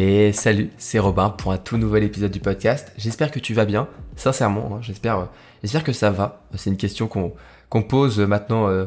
Et 0.00 0.32
salut, 0.32 0.70
c'est 0.78 1.00
Robin 1.00 1.28
pour 1.28 1.50
un 1.50 1.58
tout 1.58 1.76
nouvel 1.76 2.04
épisode 2.04 2.30
du 2.30 2.38
podcast. 2.38 2.92
J'espère 2.96 3.32
que 3.32 3.40
tu 3.40 3.52
vas 3.52 3.64
bien, 3.64 3.88
sincèrement. 4.14 4.76
hein, 4.76 4.78
j'espère, 4.80 5.18
euh, 5.18 5.24
j'espère 5.60 5.82
que 5.82 5.92
ça 5.92 6.12
va. 6.12 6.44
C'est 6.54 6.70
une 6.70 6.76
question 6.76 7.08
qu'on 7.08 7.82
pose 7.82 8.20
maintenant 8.20 8.68
euh, 8.68 8.84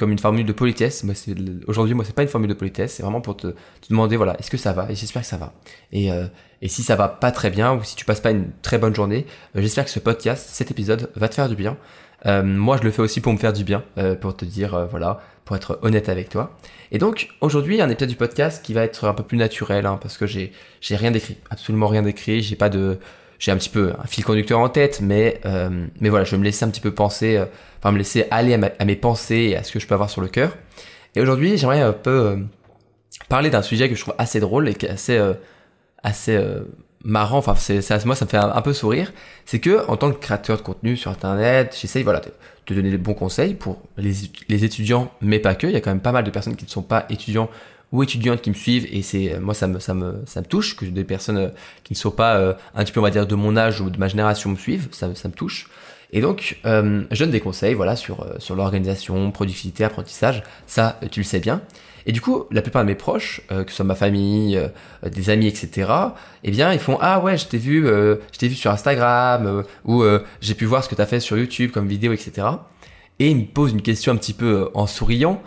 comme 0.00 0.10
une 0.10 0.18
formule 0.18 0.44
de 0.44 0.52
politesse. 0.52 1.06
Aujourd'hui, 1.68 1.94
moi, 1.94 2.04
c'est 2.04 2.12
pas 2.12 2.24
une 2.24 2.28
formule 2.28 2.48
de 2.48 2.54
politesse. 2.54 2.94
C'est 2.94 3.04
vraiment 3.04 3.20
pour 3.20 3.36
te, 3.36 3.54
demander, 3.88 4.16
voilà, 4.16 4.36
est-ce 4.40 4.50
que 4.50 4.56
ça 4.56 4.72
va? 4.72 4.90
Et 4.90 4.96
j'espère 4.96 5.22
que 5.22 5.28
ça 5.28 5.36
va. 5.36 5.52
Et, 5.92 6.10
euh, 6.10 6.26
et 6.60 6.66
si 6.66 6.82
ça 6.82 6.96
va 6.96 7.06
pas 7.06 7.30
très 7.30 7.50
bien 7.50 7.74
ou 7.74 7.84
si 7.84 7.94
tu 7.94 8.04
passes 8.04 8.20
pas 8.20 8.32
une 8.32 8.50
très 8.60 8.78
bonne 8.78 8.96
journée, 8.96 9.26
j'espère 9.54 9.84
que 9.84 9.92
ce 9.92 10.00
podcast, 10.00 10.48
cet 10.50 10.72
épisode, 10.72 11.08
va 11.14 11.28
te 11.28 11.36
faire 11.36 11.48
du 11.48 11.54
bien. 11.54 11.76
Moi, 12.24 12.78
je 12.78 12.82
le 12.82 12.90
fais 12.90 13.00
aussi 13.00 13.20
pour 13.20 13.32
me 13.32 13.38
faire 13.38 13.52
du 13.52 13.62
bien, 13.62 13.84
pour 14.20 14.36
te 14.36 14.44
dire, 14.44 14.88
voilà, 14.90 15.20
pour 15.48 15.56
être 15.56 15.78
honnête 15.80 16.10
avec 16.10 16.28
toi. 16.28 16.58
Et 16.92 16.98
donc, 16.98 17.30
aujourd'hui, 17.40 17.80
un 17.80 17.88
épisode 17.88 18.10
du 18.10 18.16
podcast 18.16 18.62
qui 18.62 18.74
va 18.74 18.84
être 18.84 19.06
un 19.08 19.14
peu 19.14 19.22
plus 19.22 19.38
naturel, 19.38 19.86
hein, 19.86 19.98
parce 20.00 20.18
que 20.18 20.26
j'ai, 20.26 20.52
j'ai 20.82 20.94
rien 20.94 21.10
d'écrit, 21.10 21.38
absolument 21.48 21.86
rien 21.86 22.02
d'écrit. 22.02 22.42
J'ai 22.42 22.54
pas 22.54 22.68
de, 22.68 22.98
j'ai 23.38 23.50
un 23.50 23.56
petit 23.56 23.70
peu 23.70 23.94
un 23.98 24.06
fil 24.06 24.26
conducteur 24.26 24.58
en 24.58 24.68
tête, 24.68 25.00
mais, 25.00 25.40
euh, 25.46 25.86
mais 26.02 26.10
voilà, 26.10 26.26
je 26.26 26.32
vais 26.32 26.36
me 26.36 26.44
laisser 26.44 26.66
un 26.66 26.68
petit 26.68 26.82
peu 26.82 26.92
penser, 26.92 27.38
euh, 27.38 27.46
enfin 27.78 27.92
me 27.92 27.96
laisser 27.96 28.26
aller 28.30 28.52
à, 28.78 28.84
mes 28.84 28.96
pensées 28.96 29.48
et 29.50 29.56
à 29.56 29.62
ce 29.62 29.72
que 29.72 29.78
je 29.78 29.86
peux 29.86 29.94
avoir 29.94 30.10
sur 30.10 30.20
le 30.20 30.28
cœur. 30.28 30.54
Et 31.14 31.22
aujourd'hui, 31.22 31.56
j'aimerais 31.56 31.80
un 31.80 31.94
peu 31.94 32.10
euh, 32.10 32.36
parler 33.30 33.48
d'un 33.48 33.62
sujet 33.62 33.88
que 33.88 33.94
je 33.94 34.02
trouve 34.02 34.14
assez 34.18 34.38
drôle 34.38 34.68
et 34.68 34.74
qui 34.74 34.84
est 34.84 34.90
assez, 34.90 35.16
euh, 35.16 35.32
assez 36.02 36.36
euh, 36.36 36.60
marrant. 37.08 37.38
Enfin, 37.38 37.54
moi, 38.04 38.14
ça 38.14 38.24
me 38.24 38.30
fait 38.30 38.36
un, 38.36 38.62
peu 38.62 38.72
sourire. 38.72 39.12
C'est 39.46 39.58
que, 39.58 39.86
en 39.88 39.96
tant 39.96 40.12
que 40.12 40.18
créateur 40.18 40.58
de 40.58 40.62
contenu 40.62 40.96
sur 40.96 41.10
Internet, 41.10 41.76
j'essaye, 41.80 42.04
voilà, 42.04 42.20
de, 42.20 42.74
donner 42.74 42.90
les 42.90 42.98
bons 42.98 43.14
conseils 43.14 43.54
pour 43.54 43.80
les, 43.96 44.12
les 44.48 44.64
étudiants, 44.64 45.10
mais 45.22 45.38
pas 45.38 45.54
que. 45.54 45.66
Il 45.66 45.72
y 45.72 45.76
a 45.76 45.80
quand 45.80 45.90
même 45.90 46.00
pas 46.00 46.12
mal 46.12 46.22
de 46.22 46.30
personnes 46.30 46.54
qui 46.54 46.66
ne 46.66 46.70
sont 46.70 46.82
pas 46.82 47.06
étudiants 47.08 47.48
ou 47.90 48.02
étudiantes 48.02 48.42
qui 48.42 48.50
me 48.50 48.54
suivent 48.54 48.86
et 48.92 49.00
c'est 49.00 49.40
moi 49.40 49.54
ça 49.54 49.66
me 49.66 49.78
ça 49.78 49.94
me 49.94 50.22
ça 50.26 50.42
me 50.42 50.46
touche 50.46 50.76
que 50.76 50.84
des 50.84 51.04
personnes 51.04 51.38
euh, 51.38 51.48
qui 51.84 51.94
ne 51.94 51.98
sont 51.98 52.10
pas 52.10 52.36
euh, 52.36 52.52
un 52.74 52.84
petit 52.84 52.92
peu 52.92 53.00
on 53.00 53.02
va 53.02 53.10
dire 53.10 53.26
de 53.26 53.34
mon 53.34 53.56
âge 53.56 53.80
ou 53.80 53.88
de 53.88 53.98
ma 53.98 54.08
génération 54.08 54.50
me 54.50 54.56
suivent 54.56 54.88
ça, 54.90 55.08
ça 55.14 55.28
me 55.28 55.32
touche 55.32 55.70
et 56.12 56.20
donc 56.20 56.58
euh, 56.66 57.04
je 57.10 57.18
donne 57.18 57.30
des 57.30 57.40
conseils 57.40 57.72
voilà 57.72 57.96
sur 57.96 58.26
sur 58.38 58.54
l'organisation 58.56 59.30
productivité 59.30 59.84
apprentissage 59.84 60.42
ça 60.66 61.00
tu 61.10 61.20
le 61.20 61.24
sais 61.24 61.40
bien 61.40 61.62
et 62.08 62.12
du 62.12 62.20
coup 62.20 62.46
la 62.50 62.62
plupart 62.62 62.82
de 62.82 62.88
mes 62.88 62.96
proches 62.96 63.42
euh, 63.52 63.62
que 63.62 63.70
ce 63.70 63.76
soit 63.76 63.84
ma 63.84 63.94
famille 63.94 64.56
euh, 64.56 64.68
des 65.08 65.30
amis 65.30 65.46
etc 65.46 65.92
eh 66.42 66.50
bien 66.50 66.72
ils 66.72 66.80
font 66.80 66.98
ah 67.00 67.20
ouais 67.20 67.36
je 67.36 67.46
t'ai 67.46 67.58
vu 67.58 67.86
euh, 67.86 68.16
vu 68.40 68.54
sur 68.54 68.72
Instagram 68.72 69.62
ou 69.84 70.02
j'ai 70.40 70.54
pu 70.54 70.64
voir 70.64 70.82
ce 70.82 70.88
que 70.88 70.96
tu 70.96 71.02
as 71.02 71.06
fait 71.06 71.20
sur 71.20 71.38
YouTube 71.38 71.70
comme 71.70 71.86
vidéo 71.86 72.12
etc 72.12 72.48
et 73.20 73.30
ils 73.30 73.36
me 73.36 73.44
posent 73.44 73.72
une 73.72 73.82
question 73.82 74.12
un 74.12 74.16
petit 74.16 74.34
peu 74.34 74.70
en 74.74 74.88
souriant 74.88 75.40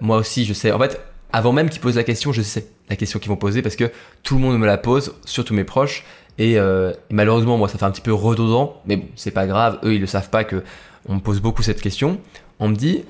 moi 0.00 0.18
aussi 0.18 0.44
je 0.44 0.52
sais 0.52 0.70
en 0.70 0.78
fait 0.78 1.00
avant 1.32 1.52
même 1.52 1.68
qu'ils 1.68 1.80
posent 1.80 1.96
la 1.96 2.04
question, 2.04 2.32
je 2.32 2.40
sais 2.40 2.68
la 2.88 2.96
question 2.96 3.18
qu'ils 3.18 3.28
vont 3.28 3.36
poser 3.36 3.60
parce 3.60 3.76
que 3.76 3.90
tout 4.22 4.36
le 4.36 4.40
monde 4.40 4.58
me 4.58 4.64
la 4.64 4.78
pose, 4.78 5.14
surtout 5.24 5.52
mes 5.54 5.64
proches. 5.64 6.04
Et, 6.38 6.52
et 6.52 6.92
malheureusement, 7.10 7.58
moi, 7.58 7.68
ça 7.68 7.76
fait 7.76 7.84
un 7.84 7.90
petit 7.90 8.00
peu 8.00 8.14
redondant, 8.14 8.80
mais 8.86 8.96
bon, 8.96 9.06
c'est 9.16 9.32
pas 9.32 9.46
grave. 9.46 9.78
Eux, 9.84 9.94
ils 9.94 10.00
le 10.00 10.06
savent 10.06 10.30
pas 10.30 10.44
que 10.44 10.62
on 11.08 11.16
me 11.16 11.20
pose 11.20 11.40
beaucoup 11.40 11.62
cette 11.62 11.80
question. 11.80 12.20
On 12.58 12.68
me 12.68 12.76
dit, 12.76 13.04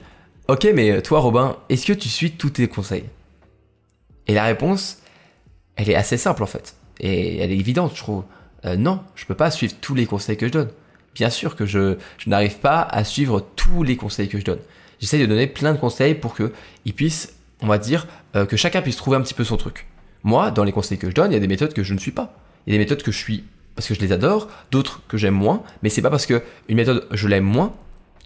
ok, 0.48 0.68
mais 0.74 1.02
toi, 1.02 1.20
Robin, 1.20 1.56
est-ce 1.68 1.86
que 1.86 1.92
tu 1.92 2.08
suis 2.08 2.32
tous 2.32 2.50
tes 2.50 2.68
conseils? 2.68 3.04
Et 4.26 4.34
la 4.34 4.44
réponse, 4.44 4.98
elle 5.76 5.90
est 5.90 5.94
assez 5.94 6.16
simple 6.16 6.42
en 6.42 6.46
fait, 6.46 6.76
et 7.00 7.38
elle 7.38 7.52
est 7.52 7.58
évidente, 7.58 7.92
je 7.94 8.02
trouve. 8.02 8.24
Euh, 8.64 8.76
non, 8.76 9.00
je 9.14 9.26
peux 9.26 9.34
pas 9.34 9.50
suivre 9.50 9.74
tous 9.80 9.94
les 9.94 10.06
conseils 10.06 10.36
que 10.36 10.46
je 10.46 10.52
donne. 10.52 10.70
Bien 11.14 11.30
sûr 11.30 11.56
que 11.56 11.66
je, 11.66 11.96
je 12.18 12.28
n'arrive 12.28 12.58
pas 12.58 12.82
à 12.82 13.04
suivre 13.04 13.46
tous 13.54 13.82
les 13.82 13.96
conseils 13.96 14.28
que 14.28 14.38
je 14.38 14.44
donne. 14.44 14.58
J'essaie 14.98 15.18
de 15.18 15.26
donner 15.26 15.46
plein 15.46 15.72
de 15.72 15.78
conseils 15.78 16.14
pour 16.14 16.34
que 16.34 16.52
ils 16.84 16.94
puissent 16.94 17.36
on 17.62 17.66
va 17.66 17.78
dire, 17.78 18.06
euh, 18.34 18.46
que 18.46 18.56
chacun 18.56 18.82
puisse 18.82 18.96
trouver 18.96 19.16
un 19.16 19.20
petit 19.20 19.34
peu 19.34 19.44
son 19.44 19.56
truc. 19.56 19.86
Moi, 20.24 20.50
dans 20.50 20.64
les 20.64 20.72
conseils 20.72 20.98
que 20.98 21.08
je 21.08 21.14
donne, 21.14 21.30
il 21.30 21.34
y 21.34 21.36
a 21.36 21.40
des 21.40 21.48
méthodes 21.48 21.72
que 21.72 21.82
je 21.82 21.94
ne 21.94 21.98
suis 21.98 22.10
pas. 22.10 22.34
Il 22.66 22.72
y 22.72 22.76
a 22.76 22.78
des 22.78 22.84
méthodes 22.84 23.02
que 23.02 23.12
je 23.12 23.18
suis 23.18 23.44
parce 23.74 23.88
que 23.88 23.94
je 23.94 24.00
les 24.00 24.12
adore, 24.12 24.48
d'autres 24.70 25.02
que 25.06 25.18
j'aime 25.18 25.34
moins, 25.34 25.62
mais 25.82 25.90
c'est 25.90 26.00
pas 26.00 26.08
parce 26.08 26.24
que 26.24 26.42
une 26.68 26.76
méthode 26.76 27.06
je 27.10 27.28
l'aime 27.28 27.44
moins 27.44 27.74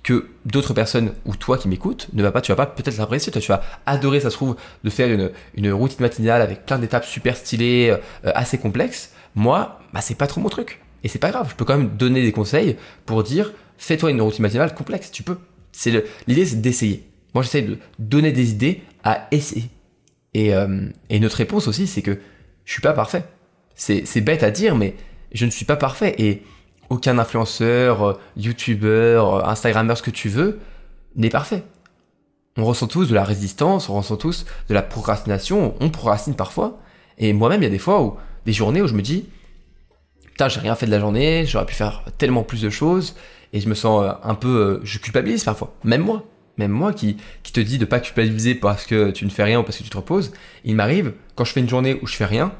que 0.02 0.28
d'autres 0.46 0.72
personnes 0.72 1.12
ou 1.26 1.36
toi 1.36 1.58
qui 1.58 1.68
m'écoutes 1.68 2.08
ne 2.12 2.22
va 2.22 2.32
pas, 2.32 2.40
tu 2.40 2.52
vas 2.52 2.56
pas 2.56 2.66
peut-être 2.66 2.96
l'apprécier, 2.96 3.32
toi 3.32 3.40
tu 3.40 3.48
vas 3.48 3.62
adorer, 3.86 4.20
ça 4.20 4.30
se 4.30 4.36
trouve, 4.36 4.56
de 4.82 4.90
faire 4.90 5.12
une, 5.12 5.30
une 5.54 5.72
routine 5.72 6.00
matinale 6.00 6.42
avec 6.42 6.64
plein 6.64 6.78
d'étapes 6.78 7.04
super 7.04 7.36
stylées, 7.36 7.90
euh, 7.90 8.32
assez 8.34 8.58
complexes. 8.58 9.12
Moi, 9.34 9.78
bah 9.92 10.00
c'est 10.00 10.14
pas 10.14 10.26
trop 10.26 10.40
mon 10.40 10.48
truc. 10.48 10.80
Et 11.04 11.08
c'est 11.08 11.18
pas 11.18 11.30
grave, 11.30 11.48
je 11.50 11.54
peux 11.54 11.64
quand 11.64 11.76
même 11.76 11.96
donner 11.96 12.22
des 12.22 12.32
conseils 12.32 12.76
pour 13.06 13.22
dire, 13.22 13.52
fais-toi 13.78 14.10
une 14.10 14.20
routine 14.20 14.42
matinale 14.42 14.74
complexe, 14.74 15.10
tu 15.10 15.22
peux. 15.22 15.38
C'est 15.72 16.04
l'idée 16.26 16.46
c'est 16.46 16.60
d'essayer. 16.60 17.08
Moi 17.34 17.42
j'essaie 17.42 17.62
de 17.62 17.78
donner 17.98 18.32
des 18.32 18.50
idées 18.50 18.82
à 19.04 19.28
essayer. 19.30 19.70
Et, 20.34 20.54
euh, 20.54 20.88
et 21.08 21.20
notre 21.20 21.36
réponse 21.36 21.68
aussi, 21.68 21.86
c'est 21.86 22.02
que 22.02 22.18
je 22.64 22.72
suis 22.72 22.82
pas 22.82 22.92
parfait. 22.92 23.24
C'est 23.74 24.20
bête 24.20 24.42
à 24.42 24.50
dire, 24.50 24.76
mais 24.76 24.94
je 25.32 25.46
ne 25.46 25.50
suis 25.50 25.64
pas 25.64 25.76
parfait. 25.76 26.14
Et 26.18 26.42
aucun 26.90 27.18
influenceur, 27.18 28.02
euh, 28.02 28.14
youtubeur, 28.36 29.36
euh, 29.36 29.44
instagrammeur, 29.44 29.96
ce 29.96 30.02
que 30.02 30.10
tu 30.10 30.28
veux, 30.28 30.58
n'est 31.16 31.30
parfait. 31.30 31.62
On 32.56 32.64
ressent 32.64 32.88
tous 32.88 33.08
de 33.08 33.14
la 33.14 33.24
résistance, 33.24 33.88
on 33.88 33.94
ressent 33.94 34.16
tous 34.16 34.44
de 34.68 34.74
la 34.74 34.82
procrastination, 34.82 35.74
on 35.80 35.88
procrastine 35.88 36.34
parfois. 36.34 36.78
Et 37.16 37.32
moi-même, 37.32 37.62
il 37.62 37.64
y 37.64 37.68
a 37.68 37.70
des 37.70 37.78
fois 37.78 38.02
où, 38.02 38.16
des 38.44 38.52
journées 38.52 38.82
où 38.82 38.88
je 38.88 38.94
me 38.94 39.02
dis, 39.02 39.28
putain, 40.26 40.48
j'ai 40.48 40.60
rien 40.60 40.74
fait 40.74 40.86
de 40.86 40.90
la 40.90 41.00
journée, 41.00 41.46
j'aurais 41.46 41.66
pu 41.66 41.74
faire 41.74 42.02
tellement 42.18 42.42
plus 42.42 42.60
de 42.60 42.70
choses, 42.70 43.14
et 43.52 43.60
je 43.60 43.68
me 43.68 43.74
sens 43.74 44.04
euh, 44.04 44.12
un 44.24 44.34
peu, 44.34 44.80
je 44.82 44.98
culpabilise 44.98 45.44
parfois, 45.44 45.74
même 45.84 46.02
moi, 46.02 46.24
même 46.58 46.72
moi 46.72 46.92
qui, 46.92 47.16
qui 47.44 47.52
te 47.52 47.60
dis 47.60 47.78
de 47.78 47.84
pas 47.84 48.00
culpabiliser 48.00 48.56
parce 48.56 48.84
que 48.84 49.10
tu 49.10 49.24
ne 49.24 49.30
fais 49.30 49.44
rien 49.44 49.60
ou 49.60 49.62
parce 49.62 49.78
que 49.78 49.84
tu 49.84 49.90
te 49.90 49.96
reposes, 49.96 50.32
il 50.64 50.74
m'arrive, 50.74 51.14
quand 51.36 51.44
je 51.44 51.52
fais 51.52 51.60
une 51.60 51.68
journée 51.68 51.98
où 52.02 52.06
je 52.08 52.16
fais 52.16 52.26
rien, 52.26 52.52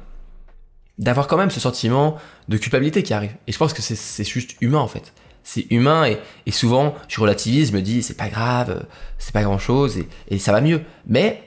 d'avoir 1.00 1.26
quand 1.26 1.36
même 1.36 1.50
ce 1.50 1.58
sentiment 1.58 2.16
de 2.48 2.56
culpabilité 2.56 3.02
qui 3.02 3.12
arrive. 3.14 3.32
Et 3.48 3.52
je 3.52 3.58
pense 3.58 3.72
que 3.72 3.82
c'est- 3.82 4.22
juste 4.24 4.56
humain 4.60 4.78
en 4.78 4.86
fait. 4.86 5.12
C'est 5.42 5.66
humain 5.70 6.04
et, 6.06 6.18
et 6.46 6.52
souvent 6.52 6.94
je 7.08 7.20
relativise, 7.20 7.70
je 7.70 7.76
me 7.76 7.80
dis 7.82 8.02
c'est 8.02 8.16
pas 8.16 8.28
grave, 8.28 8.70
euh, 8.70 8.86
c'est 9.18 9.32
pas 9.32 9.42
grand 9.42 9.58
chose 9.58 9.98
et, 9.98 10.08
et 10.28 10.38
ça 10.38 10.52
va 10.52 10.60
mieux. 10.60 10.82
Mais 11.06 11.42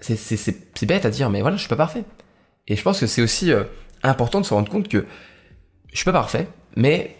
c'est 0.00 0.86
bête 0.86 1.06
à 1.06 1.10
dire, 1.10 1.30
mais 1.30 1.40
voilà, 1.40 1.56
je 1.56 1.60
suis 1.62 1.68
pas 1.68 1.76
parfait. 1.76 2.04
Et 2.66 2.76
je 2.76 2.82
pense 2.82 3.00
que 3.00 3.06
c'est 3.06 3.22
aussi 3.22 3.50
euh, 3.52 3.64
important 4.02 4.40
de 4.40 4.46
se 4.46 4.52
rendre 4.54 4.70
compte 4.70 4.88
que 4.88 5.06
je 5.92 5.96
suis 5.96 6.04
pas 6.04 6.12
parfait, 6.12 6.48
mais 6.76 7.16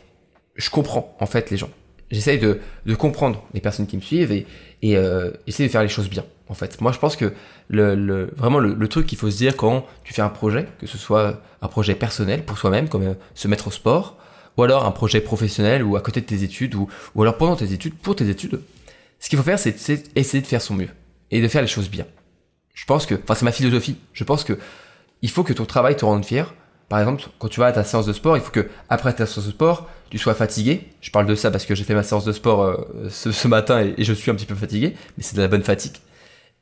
je 0.57 0.71
comprends 0.71 1.17
en 1.21 1.27
fait 1.27 1.51
les 1.51 1.57
gens. 1.57 1.71
J'essaye 2.11 2.39
de, 2.39 2.61
de 2.87 2.95
comprendre 2.95 3.45
les 3.55 3.61
personnes 3.61 3.87
qui 3.87 3.97
me 3.97 4.03
suivent 4.03 4.33
et, 4.33 4.47
et 4.83 4.97
euh, 4.97 5.31
essayer 5.47 5.69
de 5.69 5.73
faire 5.73 5.83
les 5.83 5.89
choses 5.89 6.09
bien. 6.09 6.25
En 6.49 6.55
fait, 6.55 6.81
moi 6.81 6.93
je 6.93 6.99
pense 6.99 7.17
que 7.17 7.33
le, 7.69 8.31
vraiment 8.37 8.59
le, 8.59 8.89
truc 8.89 9.07
qu'il 9.07 9.19
faut 9.19 9.31
se 9.31 9.37
dire 9.37 9.57
quand 9.57 9.87
tu 10.05 10.15
fais 10.15 10.23
un 10.23 10.31
projet, 10.31 10.67
que 10.81 10.87
ce 10.87 10.97
soit 10.97 11.43
un 11.61 11.69
projet 11.69 11.95
personnel 11.95 12.45
pour 12.45 12.57
soi-même, 12.59 12.89
comme 12.89 13.03
euh, 13.03 13.15
se 13.35 13.49
mettre 13.49 13.69
au 13.69 13.71
sport, 13.71 14.17
ou 14.57 14.63
alors 14.63 14.87
un 14.87 14.91
projet 14.91 15.21
professionnel 15.21 15.83
ou 15.83 15.97
à 15.97 16.01
côté 16.01 16.21
de 16.21 16.27
tes 16.27 16.43
études, 16.43 16.75
ou, 16.75 16.89
alors 17.21 17.37
pendant 17.37 17.57
tes 17.57 17.73
études, 17.73 17.95
pour 17.95 18.17
tes 18.17 18.29
études, 18.29 18.61
ce 19.21 19.29
qu'il 19.29 19.39
faut 19.39 19.45
faire, 19.45 19.59
c'est 19.59 19.77
essayer 20.17 20.41
de 20.41 20.47
faire 20.47 20.63
son 20.63 20.75
mieux 20.75 20.89
et 21.31 21.43
de 21.43 21.49
faire 21.49 21.63
les 21.63 21.69
choses 21.69 21.91
bien. 21.91 22.07
Je 22.73 22.85
pense 22.87 23.05
que, 23.05 23.15
enfin 23.15 23.35
c'est 23.35 23.45
ma 23.45 23.53
philosophie, 23.53 23.97
je 24.13 24.25
pense 24.25 24.45
que 24.45 24.59
il 25.21 25.31
faut 25.31 25.43
que 25.43 25.53
ton 25.53 25.65
travail 25.65 25.97
te 25.97 26.05
rende 26.05 26.25
fier. 26.25 26.55
Par 26.89 27.01
exemple, 27.01 27.25
quand 27.39 27.49
tu 27.49 27.61
vas 27.61 27.67
à 27.67 27.73
ta 27.73 27.85
séance 27.85 28.07
de 28.07 28.15
sport, 28.15 28.37
il 28.37 28.43
faut 28.43 28.51
que 28.51 28.69
après 28.89 29.13
ta 29.13 29.27
séance 29.27 29.47
de 29.47 29.51
sport, 29.51 29.89
tu 30.11 30.17
sois 30.17 30.35
fatigué. 30.35 30.89
Je 31.03 31.11
parle 31.11 31.27
de 31.27 31.35
ça 31.35 31.51
parce 31.51 31.67
que 31.67 31.75
j'ai 31.75 31.85
fait 31.85 31.95
ma 31.95 32.03
séance 32.03 32.25
de 32.25 32.33
sport 32.33 32.63
euh, 32.63 33.09
ce, 33.11 33.49
matin 33.49 33.81
et 33.81 34.05
je 34.05 34.13
suis 34.13 34.31
un 34.31 34.35
petit 34.35 34.47
peu 34.47 34.55
fatigué, 34.55 34.95
mais 35.17 35.23
c'est 35.23 35.37
de 35.37 35.43
la 35.43 35.49
bonne 35.49 35.63
fatigue. 35.63 35.97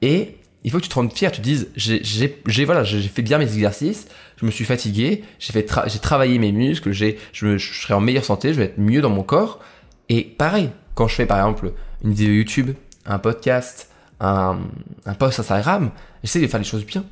Et 0.02 0.36
il 0.64 0.70
faut 0.70 0.78
que 0.78 0.82
tu 0.82 0.88
te 0.88 0.94
rendes 0.94 1.12
fier, 1.12 1.30
tu 1.30 1.40
te 1.40 1.44
dises, 1.44 1.68
j'ai, 1.76 2.64
voilà, 2.64 2.84
fait 2.84 3.22
bien 3.22 3.38
mes 3.38 3.44
exercices, 3.44 4.08
je 4.36 4.44
me 4.46 4.50
suis 4.50 4.64
fatigué, 4.64 5.22
j'ai 5.38 5.52
tra- 5.62 5.88
travaillé 6.00 6.38
mes 6.38 6.50
muscles, 6.52 6.92
je, 6.92 7.14
me- 7.42 7.58
je 7.58 7.80
serai 7.80 7.94
en 7.94 8.00
meilleure 8.00 8.24
santé, 8.24 8.52
je 8.52 8.58
vais 8.58 8.64
être 8.66 8.78
mieux 8.78 9.00
dans 9.00 9.10
mon 9.10 9.22
corps. 9.22 9.60
Et 10.08 10.22
pareil, 10.24 10.70
quand 10.94 11.06
je 11.08 11.14
fais 11.14 11.26
par 11.26 11.38
exemple 11.38 11.72
une 12.02 12.12
vidéo 12.12 12.34
YouTube, 12.34 12.70
un 13.06 13.18
podcast, 13.18 13.90
un, 14.20 14.58
un 15.04 15.14
post 15.14 15.38
Instagram, 15.38 15.90
j'essaie 16.24 16.40
de 16.40 16.46
faire 16.48 16.58
les 16.60 16.66
choses 16.66 16.84
bien. 16.84 17.04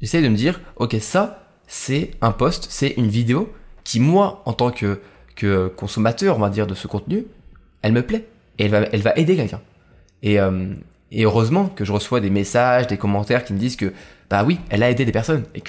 J'essaie 0.00 0.22
de 0.22 0.28
me 0.28 0.36
dire, 0.36 0.60
ok, 0.76 0.96
ça, 1.00 1.48
c'est 1.66 2.12
un 2.20 2.30
post, 2.32 2.66
c'est 2.70 2.94
une 2.96 3.08
vidéo 3.08 3.52
qui, 3.84 3.98
moi, 4.00 4.42
en 4.46 4.52
tant 4.52 4.70
que, 4.70 5.00
que 5.34 5.68
consommateur, 5.68 6.36
on 6.36 6.40
va 6.40 6.50
dire, 6.50 6.66
de 6.66 6.74
ce 6.74 6.86
contenu, 6.86 7.24
elle 7.82 7.92
me 7.92 8.02
plaît. 8.02 8.28
Et 8.58 8.64
elle 8.66 8.70
va, 8.70 8.78
elle 8.92 9.02
va 9.02 9.12
aider 9.16 9.34
quelqu'un. 9.34 9.60
Et, 10.22 10.38
euh, 10.38 10.74
et 11.12 11.24
heureusement 11.24 11.66
que 11.68 11.84
je 11.84 11.92
reçois 11.92 12.20
des 12.20 12.30
messages, 12.30 12.86
des 12.86 12.96
commentaires 12.96 13.44
qui 13.44 13.52
me 13.52 13.58
disent 13.58 13.76
que, 13.76 13.92
bah 14.30 14.44
oui, 14.44 14.58
elle 14.70 14.82
a 14.82 14.90
aidé 14.90 15.04
des 15.04 15.12
personnes 15.12 15.44
et 15.54 15.62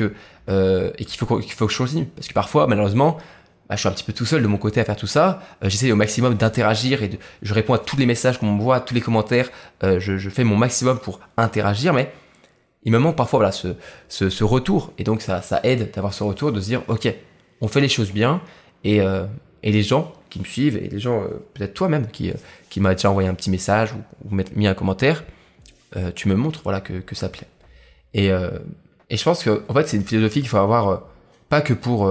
euh, 0.49 0.91
qu'il 0.91 1.17
faut, 1.17 1.39
qu'il 1.39 1.51
faut 1.51 1.67
que 1.67 1.73
je 1.73 1.77
continue. 1.77 2.05
Parce 2.05 2.27
que 2.27 2.33
parfois, 2.33 2.65
malheureusement, 2.65 3.17
bah, 3.67 3.75
je 3.75 3.81
suis 3.81 3.89
un 3.89 3.91
petit 3.91 4.05
peu 4.05 4.13
tout 4.13 4.25
seul 4.25 4.41
de 4.41 4.47
mon 4.47 4.57
côté 4.57 4.79
à 4.79 4.85
faire 4.85 4.95
tout 4.95 5.07
ça. 5.07 5.41
Euh, 5.61 5.69
J'essaie 5.69 5.91
au 5.91 5.97
maximum 5.97 6.35
d'interagir 6.35 7.03
et 7.03 7.19
je 7.41 7.53
réponds 7.53 7.73
à 7.73 7.77
tous 7.77 7.97
les 7.97 8.05
messages 8.05 8.37
qu'on 8.37 8.45
m'envoie, 8.45 8.77
à 8.77 8.79
tous 8.79 8.93
les 8.93 9.01
commentaires. 9.01 9.49
Euh, 9.83 9.99
je, 9.99 10.29
fais 10.29 10.45
mon 10.45 10.55
maximum 10.55 10.97
pour 10.97 11.19
interagir, 11.35 11.93
mais 11.93 12.09
il 12.85 12.93
me 12.93 12.97
manque 12.97 13.17
parfois 13.17 13.39
voilà, 13.39 13.51
ce, 13.51 14.43
retour. 14.43 14.93
Et 14.97 15.03
donc, 15.03 15.21
ça, 15.21 15.41
aide 15.63 15.91
d'avoir 15.93 16.13
ce 16.13 16.23
retour, 16.23 16.53
de 16.53 16.61
se 16.61 16.67
dire, 16.67 16.83
OK, 16.87 17.13
on 17.59 17.67
fait 17.67 17.81
les 17.81 17.89
choses 17.89 18.13
bien. 18.13 18.41
Et, 18.85 18.97
et 18.97 19.71
les 19.71 19.83
gens 19.83 20.11
qui 20.33 20.39
me 20.39 20.45
suivent, 20.45 20.77
et 20.77 20.89
les 20.89 20.99
gens, 20.99 21.21
euh, 21.21 21.27
peut-être 21.53 21.75
toi-même, 21.75 22.07
qui, 22.07 22.31
euh, 22.31 22.33
qui 22.71 22.79
m'a 22.79 22.95
déjà 22.95 23.11
envoyé 23.11 23.29
un 23.29 23.35
petit 23.35 23.51
message 23.51 23.93
ou, 23.93 24.35
ou 24.35 24.39
mis 24.55 24.65
un 24.65 24.73
commentaire, 24.73 25.23
euh, 25.95 26.09
tu 26.15 26.27
me 26.27 26.33
montres 26.33 26.61
voilà, 26.63 26.81
que, 26.81 26.93
que 26.93 27.13
ça 27.13 27.29
plaît. 27.29 27.47
Et, 28.15 28.27
et 28.27 29.17
je 29.17 29.23
pense 29.23 29.43
que, 29.43 29.63
en 29.67 29.73
fait, 29.73 29.87
c'est 29.87 29.97
une 29.97 30.03
philosophie 30.03 30.41
qu'il 30.41 30.49
faut 30.49 30.57
avoir 30.57 31.03
pas 31.49 31.61
que 31.61 31.73
pour, 31.73 32.07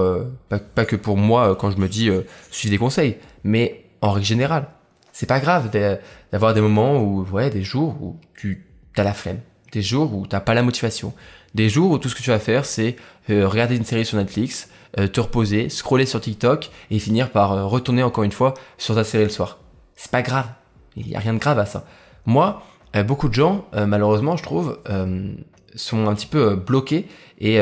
pas, 0.49 0.85
que 0.85 0.97
pour 0.97 1.15
moi 1.15 1.55
quand 1.55 1.71
je 1.71 1.77
me 1.77 1.87
dis 1.87 2.09
suis 2.51 2.69
des 2.69 2.77
conseils, 2.77 3.15
mais 3.45 3.85
en 4.01 4.11
règle 4.11 4.25
générale. 4.25 4.67
C'est 5.13 5.27
pas 5.27 5.39
grave 5.39 5.69
d'avoir 6.33 6.53
des 6.53 6.59
moments 6.59 7.01
où, 7.01 7.25
ouais, 7.31 7.49
des 7.49 7.63
jours 7.63 7.95
où 8.01 8.19
tu 8.35 8.65
as 8.97 9.03
la 9.03 9.13
flemme, 9.13 9.39
des 9.71 9.81
jours 9.81 10.13
où 10.13 10.27
t'as 10.27 10.41
pas 10.41 10.53
la 10.53 10.61
motivation, 10.61 11.13
des 11.55 11.69
jours 11.69 11.91
où 11.91 11.97
tout 11.99 12.09
ce 12.09 12.15
que 12.15 12.21
tu 12.21 12.31
vas 12.31 12.39
faire, 12.39 12.65
c'est 12.65 12.97
regarder 13.29 13.77
une 13.77 13.85
série 13.85 14.03
sur 14.03 14.17
Netflix, 14.17 14.67
te 14.95 15.19
reposer, 15.19 15.69
scroller 15.69 16.05
sur 16.05 16.21
TikTok 16.21 16.69
et 16.91 16.99
finir 16.99 17.31
par 17.31 17.69
retourner 17.69 18.03
encore 18.03 18.23
une 18.23 18.31
fois 18.31 18.53
sur 18.77 18.95
ta 18.95 19.03
série 19.03 19.23
le 19.23 19.29
soir. 19.29 19.59
C'est 19.95 20.11
pas 20.11 20.21
grave. 20.21 20.47
Il 20.95 21.07
n'y 21.07 21.15
a 21.15 21.19
rien 21.19 21.33
de 21.33 21.39
grave 21.39 21.59
à 21.59 21.65
ça. 21.65 21.85
Moi, 22.25 22.61
euh, 22.95 23.03
beaucoup 23.03 23.29
de 23.29 23.33
gens, 23.33 23.65
euh, 23.75 23.85
malheureusement, 23.85 24.37
je 24.37 24.43
trouve, 24.43 24.79
euh, 24.89 25.33
sont 25.75 26.07
un 26.07 26.13
petit 26.13 26.27
peu 26.27 26.55
bloqués 26.55 27.07
et 27.39 27.57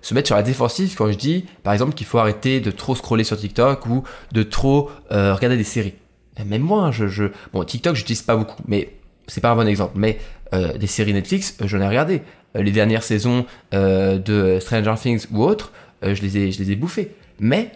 se 0.00 0.14
mettent 0.14 0.28
sur 0.28 0.36
la 0.36 0.44
défensive 0.44 0.94
quand 0.96 1.10
je 1.10 1.18
dis, 1.18 1.44
par 1.64 1.72
exemple, 1.72 1.94
qu'il 1.94 2.06
faut 2.06 2.16
arrêter 2.16 2.60
de 2.60 2.70
trop 2.70 2.94
scroller 2.94 3.24
sur 3.24 3.36
TikTok 3.36 3.84
ou 3.86 4.04
de 4.32 4.42
trop 4.44 4.88
regarder 5.10 5.58
des 5.58 5.64
séries. 5.64 5.94
Même 6.42 6.62
moi, 6.62 6.90
je, 6.90 7.08
je... 7.08 7.24
bon, 7.52 7.62
TikTok, 7.64 7.96
j'utilise 7.96 8.22
pas 8.22 8.36
beaucoup, 8.36 8.62
mais 8.66 8.94
c'est 9.26 9.42
pas 9.42 9.50
un 9.50 9.56
bon 9.56 9.66
exemple. 9.66 9.94
Mais 9.96 10.20
des 10.52 10.86
séries 10.86 11.12
Netflix, 11.12 11.56
j'en 11.60 11.80
ai 11.80 11.88
regardé. 11.88 12.22
les 12.54 12.70
dernières 12.70 13.02
saisons 13.02 13.44
de 13.72 14.58
Stranger 14.60 14.94
Things 14.96 15.26
ou 15.32 15.42
autres, 15.42 15.72
je 16.14 16.22
les 16.22 16.38
ai, 16.38 16.52
je 16.52 16.58
les 16.58 16.72
ai 16.72 16.76
bouffées. 16.76 17.14
Mais 17.40 17.72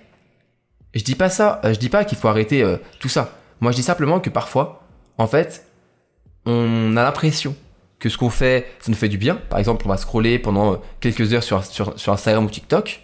je 0.95 1.05
dis 1.05 1.15
pas 1.15 1.31
ça. 1.31 1.61
je 1.65 1.79
dis 1.79 1.89
pas 1.89 2.05
qu'il 2.05 2.19
faut 2.19 2.29
arrêter 2.29 2.65
tout 2.99 3.09
ça. 3.09 3.39
Moi, 3.61 3.73
je 3.73 3.77
dis 3.77 3.83
simplement 3.83 4.21
que 4.21 4.31
parfois, 4.31 4.87
en 5.19 5.27
fait, 5.27 5.67
on 6.47 6.97
a 6.97 7.03
l'impression 7.03 7.55
que 7.99 8.09
ce 8.09 8.17
qu'on 8.17 8.31
fait, 8.31 8.67
ça 8.81 8.91
nous 8.91 8.97
fait 8.97 9.09
du 9.09 9.19
bien. 9.19 9.37
Par 9.37 9.59
exemple, 9.59 9.85
on 9.87 9.91
va 9.91 9.99
scroller 9.99 10.39
pendant 10.39 10.73
euh, 10.73 10.77
quelques 11.01 11.33
heures 11.35 11.43
sur, 11.43 11.63
sur, 11.65 12.13
Instagram 12.13 12.45
ou 12.45 12.51
TikTok, 12.51 13.03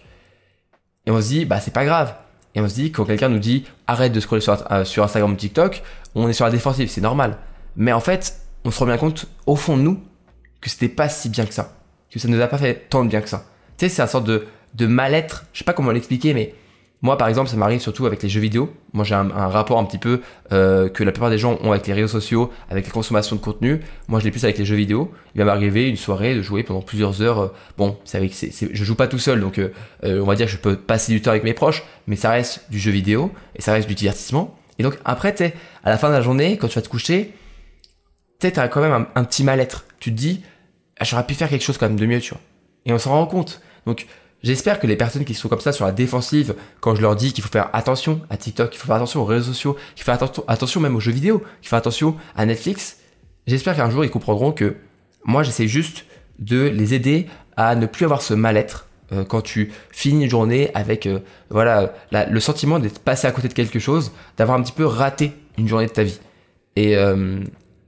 et 1.05 1.11
on 1.11 1.21
se 1.21 1.27
dit, 1.27 1.45
bah 1.45 1.59
c'est 1.59 1.71
pas 1.71 1.85
grave. 1.85 2.15
Et 2.55 2.61
on 2.61 2.67
se 2.67 2.73
dit, 2.73 2.91
quand 2.91 3.05
quelqu'un 3.05 3.29
nous 3.29 3.39
dit, 3.39 3.65
arrête 3.85 4.11
de 4.11 4.19
scroller 4.19 4.41
sur, 4.41 4.71
euh, 4.71 4.83
sur 4.83 5.03
Instagram 5.03 5.31
ou 5.31 5.35
TikTok, 5.35 5.83
on 6.15 6.27
est 6.27 6.33
sur 6.33 6.45
la 6.45 6.51
défensive, 6.51 6.89
c'est 6.89 7.01
normal. 7.01 7.37
Mais 7.75 7.93
en 7.93 7.99
fait, 7.99 8.41
on 8.65 8.71
se 8.71 8.79
rend 8.79 8.87
bien 8.87 8.97
compte, 8.97 9.27
au 9.45 9.55
fond 9.55 9.77
de 9.77 9.83
nous, 9.83 10.03
que 10.59 10.69
c'était 10.69 10.89
pas 10.89 11.07
si 11.07 11.29
bien 11.29 11.45
que 11.45 11.53
ça. 11.53 11.75
Que 12.09 12.17
ça 12.17 12.27
nous 12.27 12.41
a 12.41 12.47
pas 12.47 12.57
fait 12.57 12.87
tant 12.89 13.03
de 13.03 13.09
bien 13.09 13.21
que 13.21 13.29
ça. 13.29 13.45
Tu 13.77 13.85
sais, 13.85 13.89
c'est 13.89 14.01
un 14.01 14.07
sorte 14.07 14.25
de, 14.25 14.47
de 14.77 14.85
mal-être, 14.85 15.45
je 15.53 15.59
sais 15.59 15.65
pas 15.65 15.73
comment 15.73 15.91
l'expliquer, 15.91 16.33
mais 16.33 16.53
moi, 17.03 17.17
par 17.17 17.27
exemple, 17.27 17.49
ça 17.49 17.57
m'arrive 17.57 17.79
surtout 17.79 18.07
avec 18.07 18.23
les 18.23 18.29
jeux 18.29 18.39
vidéo. 18.39 18.73
Moi, 18.93 19.05
j'ai 19.05 19.13
un, 19.13 19.27
rapport 19.29 19.77
un 19.77 19.83
petit 19.83 19.99
peu 19.99 20.21
euh, 20.51 20.89
que 20.89 21.03
la 21.03 21.11
plupart 21.11 21.29
des 21.29 21.37
gens 21.37 21.59
ont 21.61 21.71
avec 21.71 21.85
les 21.85 21.93
réseaux 21.93 22.07
sociaux, 22.07 22.51
avec 22.71 22.87
la 22.87 22.91
consommation 22.91 23.35
de 23.35 23.41
contenu. 23.41 23.81
Moi, 24.07 24.19
je 24.19 24.25
l'ai 24.25 24.31
plus 24.31 24.43
avec 24.43 24.57
les 24.57 24.65
jeux 24.65 24.75
vidéo. 24.75 25.11
Il 25.35 25.39
va 25.39 25.45
m'arriver 25.45 25.87
une 25.87 25.95
soirée 25.95 26.33
de 26.33 26.41
jouer 26.41 26.63
pendant 26.63 26.81
plusieurs 26.81 27.21
heures. 27.21 27.39
Euh, 27.39 27.47
bon, 27.77 27.97
c'est 28.03 28.17
avec, 28.17 28.33
c'est, 28.33 28.51
je 28.51 28.83
joue 28.83 28.95
pas 28.95 29.07
tout 29.07 29.19
seul, 29.19 29.39
donc 29.39 29.59
euh, 29.59 29.69
on 30.03 30.25
va 30.25 30.35
dire 30.35 30.47
que 30.47 30.51
je 30.51 30.57
peux 30.57 30.75
passer 30.75 31.11
du 31.11 31.21
temps 31.21 31.31
avec 31.31 31.43
mes 31.43 31.53
proches, 31.53 31.83
mais 32.07 32.15
ça 32.15 32.31
reste 32.31 32.65
du 32.71 32.79
jeu 32.79 32.91
vidéo 32.91 33.31
et 33.55 33.61
ça 33.61 33.73
reste 33.73 33.87
du 33.87 33.95
divertissement. 33.95 34.55
Et 34.79 34.83
donc 34.83 34.97
après, 35.05 35.33
t'es 35.33 35.53
à 35.83 35.91
la 35.91 35.97
fin 35.97 36.09
de 36.09 36.13
la 36.13 36.21
journée, 36.21 36.57
quand 36.57 36.67
tu 36.67 36.75
vas 36.75 36.81
te 36.81 36.89
coucher, 36.89 37.33
tu 38.39 38.47
as 38.47 38.67
quand 38.67 38.81
même 38.81 38.93
un, 38.93 39.07
un 39.13 39.23
petit 39.23 39.43
mal-être. 39.43 39.85
Tu 39.99 40.11
te 40.11 40.15
dis, 40.15 40.41
ah, 40.99 41.03
j'aurais 41.03 41.25
pu 41.25 41.35
faire 41.35 41.49
quelque 41.49 41.63
chose 41.63 41.77
quand 41.77 41.87
même 41.87 41.99
de 41.99 42.05
mieux, 42.07 42.19
tu 42.19 42.31
vois. 42.33 42.41
Et 42.85 42.93
on 42.93 42.97
s'en 42.97 43.11
rend 43.11 43.27
compte. 43.27 43.61
Donc 43.85 44.07
J'espère 44.47 44.79
que 44.79 44.87
les 44.87 44.95
personnes 44.95 45.25
qui 45.25 45.33
sont 45.33 45.49
comme 45.49 45.59
ça 45.59 45.73
sur 45.73 45.83
la 45.83 45.91
défensive, 45.91 46.55
quand 46.79 46.95
je 46.95 47.01
leur 47.01 47.17
dis 47.17 47.33
qu'il 47.33 47.43
faut 47.43 47.49
faire 47.49 47.69
attention 47.73 48.21
à 48.29 48.37
TikTok, 48.37 48.69
qu'il 48.69 48.79
faut 48.79 48.87
faire 48.87 48.95
attention 48.95 49.21
aux 49.21 49.25
réseaux 49.25 49.51
sociaux, 49.51 49.75
qu'il 49.93 50.05
faut 50.05 50.11
faire 50.13 50.29
attention, 50.47 50.79
même 50.79 50.95
aux 50.95 51.01
jeux 51.01 51.11
vidéo, 51.11 51.39
qu'il 51.39 51.67
faut 51.67 51.71
faire 51.71 51.79
attention 51.79 52.15
à 52.37 52.45
Netflix, 52.45 52.99
j'espère 53.45 53.75
qu'un 53.75 53.89
jour 53.89 54.05
ils 54.05 54.09
comprendront 54.09 54.53
que 54.53 54.77
moi 55.25 55.43
j'essaie 55.43 55.67
juste 55.67 56.05
de 56.39 56.61
les 56.61 56.93
aider 56.93 57.27
à 57.57 57.75
ne 57.75 57.87
plus 57.87 58.05
avoir 58.05 58.21
ce 58.21 58.33
mal-être 58.33 58.87
euh, 59.11 59.25
quand 59.25 59.41
tu 59.41 59.73
finis 59.91 60.23
une 60.23 60.29
journée 60.29 60.71
avec 60.75 61.07
euh, 61.07 61.19
voilà 61.49 61.91
le 62.11 62.39
sentiment 62.39 62.79
d'être 62.79 62.99
passé 62.99 63.27
à 63.27 63.33
côté 63.33 63.49
de 63.49 63.53
quelque 63.53 63.79
chose, 63.79 64.13
d'avoir 64.37 64.57
un 64.57 64.63
petit 64.63 64.71
peu 64.71 64.85
raté 64.85 65.33
une 65.57 65.67
journée 65.67 65.87
de 65.87 65.91
ta 65.91 66.03
vie. 66.03 66.21
Et, 66.77 66.95
euh, 66.95 67.41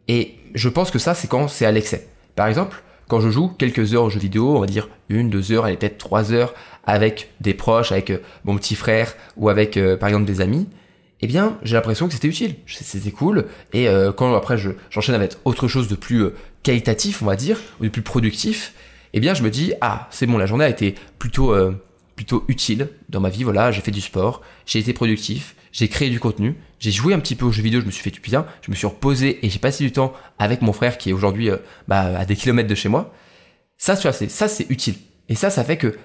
et 0.09 0.35
je 0.55 0.67
pense 0.67 0.91
que 0.91 0.99
ça 0.99 1.13
c'est 1.13 1.29
quand 1.29 1.47
c'est 1.47 1.65
à 1.65 1.71
l'excès. 1.71 2.09
Par 2.35 2.47
exemple, 2.47 2.83
quand 3.09 3.19
je 3.19 3.29
joue 3.29 3.49
quelques 3.49 3.93
heures 3.93 4.03
aux 4.03 4.09
jeux 4.09 4.19
vidéo, 4.19 4.55
on 4.55 4.59
va 4.59 4.67
dire 4.67 4.87
une, 5.09 5.29
deux 5.29 5.51
heures, 5.51 5.65
allez 5.65 5.75
peut-être 5.75 5.97
trois 5.97 6.31
heures 6.31 6.53
avec 6.85 7.31
des 7.41 7.55
proches, 7.55 7.91
avec 7.91 8.11
euh, 8.11 8.19
mon 8.45 8.55
petit 8.55 8.75
frère 8.75 9.15
ou 9.35 9.49
avec 9.49 9.77
euh, 9.77 9.97
par 9.97 10.09
exemple 10.09 10.25
des 10.25 10.41
amis, 10.41 10.67
eh 11.21 11.27
bien 11.27 11.57
j'ai 11.63 11.75
l'impression 11.75 12.07
que 12.07 12.13
c'était 12.13 12.27
utile, 12.27 12.55
c'était 12.67 13.11
cool. 13.11 13.47
Et 13.73 13.89
euh, 13.89 14.13
quand 14.13 14.33
après 14.35 14.57
j'enchaîne 14.91 15.15
avec 15.15 15.33
autre 15.43 15.67
chose 15.67 15.87
de 15.87 15.95
plus 15.95 16.27
qualitatif, 16.61 17.23
on 17.23 17.25
va 17.25 17.35
dire, 17.35 17.59
ou 17.81 17.85
de 17.85 17.89
plus 17.89 18.03
productif, 18.03 18.73
eh 19.13 19.19
bien 19.19 19.33
je 19.33 19.41
me 19.41 19.49
dis 19.49 19.73
ah 19.81 20.07
c'est 20.11 20.27
bon, 20.27 20.37
la 20.37 20.45
journée 20.45 20.65
a 20.65 20.69
été 20.69 20.93
plutôt 21.17 21.53
plutôt 22.15 22.45
utile 22.47 22.89
dans 23.09 23.19
ma 23.19 23.29
vie. 23.29 23.43
Voilà, 23.43 23.71
j'ai 23.71 23.81
fait 23.81 23.91
du 23.91 24.01
sport, 24.01 24.41
j'ai 24.67 24.77
été 24.77 24.93
productif, 24.93 25.55
j'ai 25.71 25.87
créé 25.87 26.09
du 26.09 26.19
contenu, 26.19 26.55
j'ai 26.79 26.91
joué 26.91 27.13
un 27.13 27.19
petit 27.19 27.35
peu 27.35 27.45
aux 27.45 27.51
jeux 27.51 27.61
vidéo, 27.61 27.81
je 27.81 27.85
me 27.85 27.91
suis 27.91 28.03
fait 28.03 28.11
du 28.11 28.21
bien, 28.21 28.45
je 28.61 28.71
me 28.71 28.75
suis 28.75 28.87
reposé 28.87 29.45
et 29.45 29.49
j'ai 29.49 29.59
passé 29.59 29.83
du 29.83 29.91
temps 29.91 30.13
avec 30.37 30.61
mon 30.61 30.73
frère 30.73 30.97
qui 30.97 31.09
est 31.09 31.13
aujourd'hui 31.13 31.49
euh, 31.49 31.57
bah, 31.87 32.17
à 32.17 32.25
des 32.25 32.35
kilomètres 32.35 32.69
de 32.69 32.75
chez 32.75 32.89
moi. 32.89 33.13
Ça, 33.77 33.95
c'est, 33.95 34.29
ça, 34.29 34.47
c'est 34.47 34.69
utile. 34.69 34.95
Et 35.29 35.35
ça, 35.35 35.49
ça 35.49 35.63
fait 35.63 35.77
que 35.77 35.97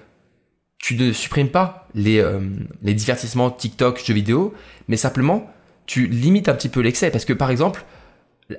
tu 0.77 0.95
ne 0.95 1.11
supprimes 1.11 1.49
pas 1.49 1.87
les, 1.95 2.19
euh, 2.19 2.39
les 2.83 2.93
divertissements 2.93 3.49
TikTok, 3.49 4.03
jeux 4.05 4.13
vidéo, 4.13 4.53
mais 4.87 4.97
simplement, 4.97 5.49
tu 5.85 6.07
limites 6.07 6.49
un 6.49 6.53
petit 6.53 6.69
peu 6.69 6.81
l'excès. 6.81 7.11
Parce 7.11 7.25
que 7.25 7.33
par 7.33 7.49
exemple, 7.49 7.83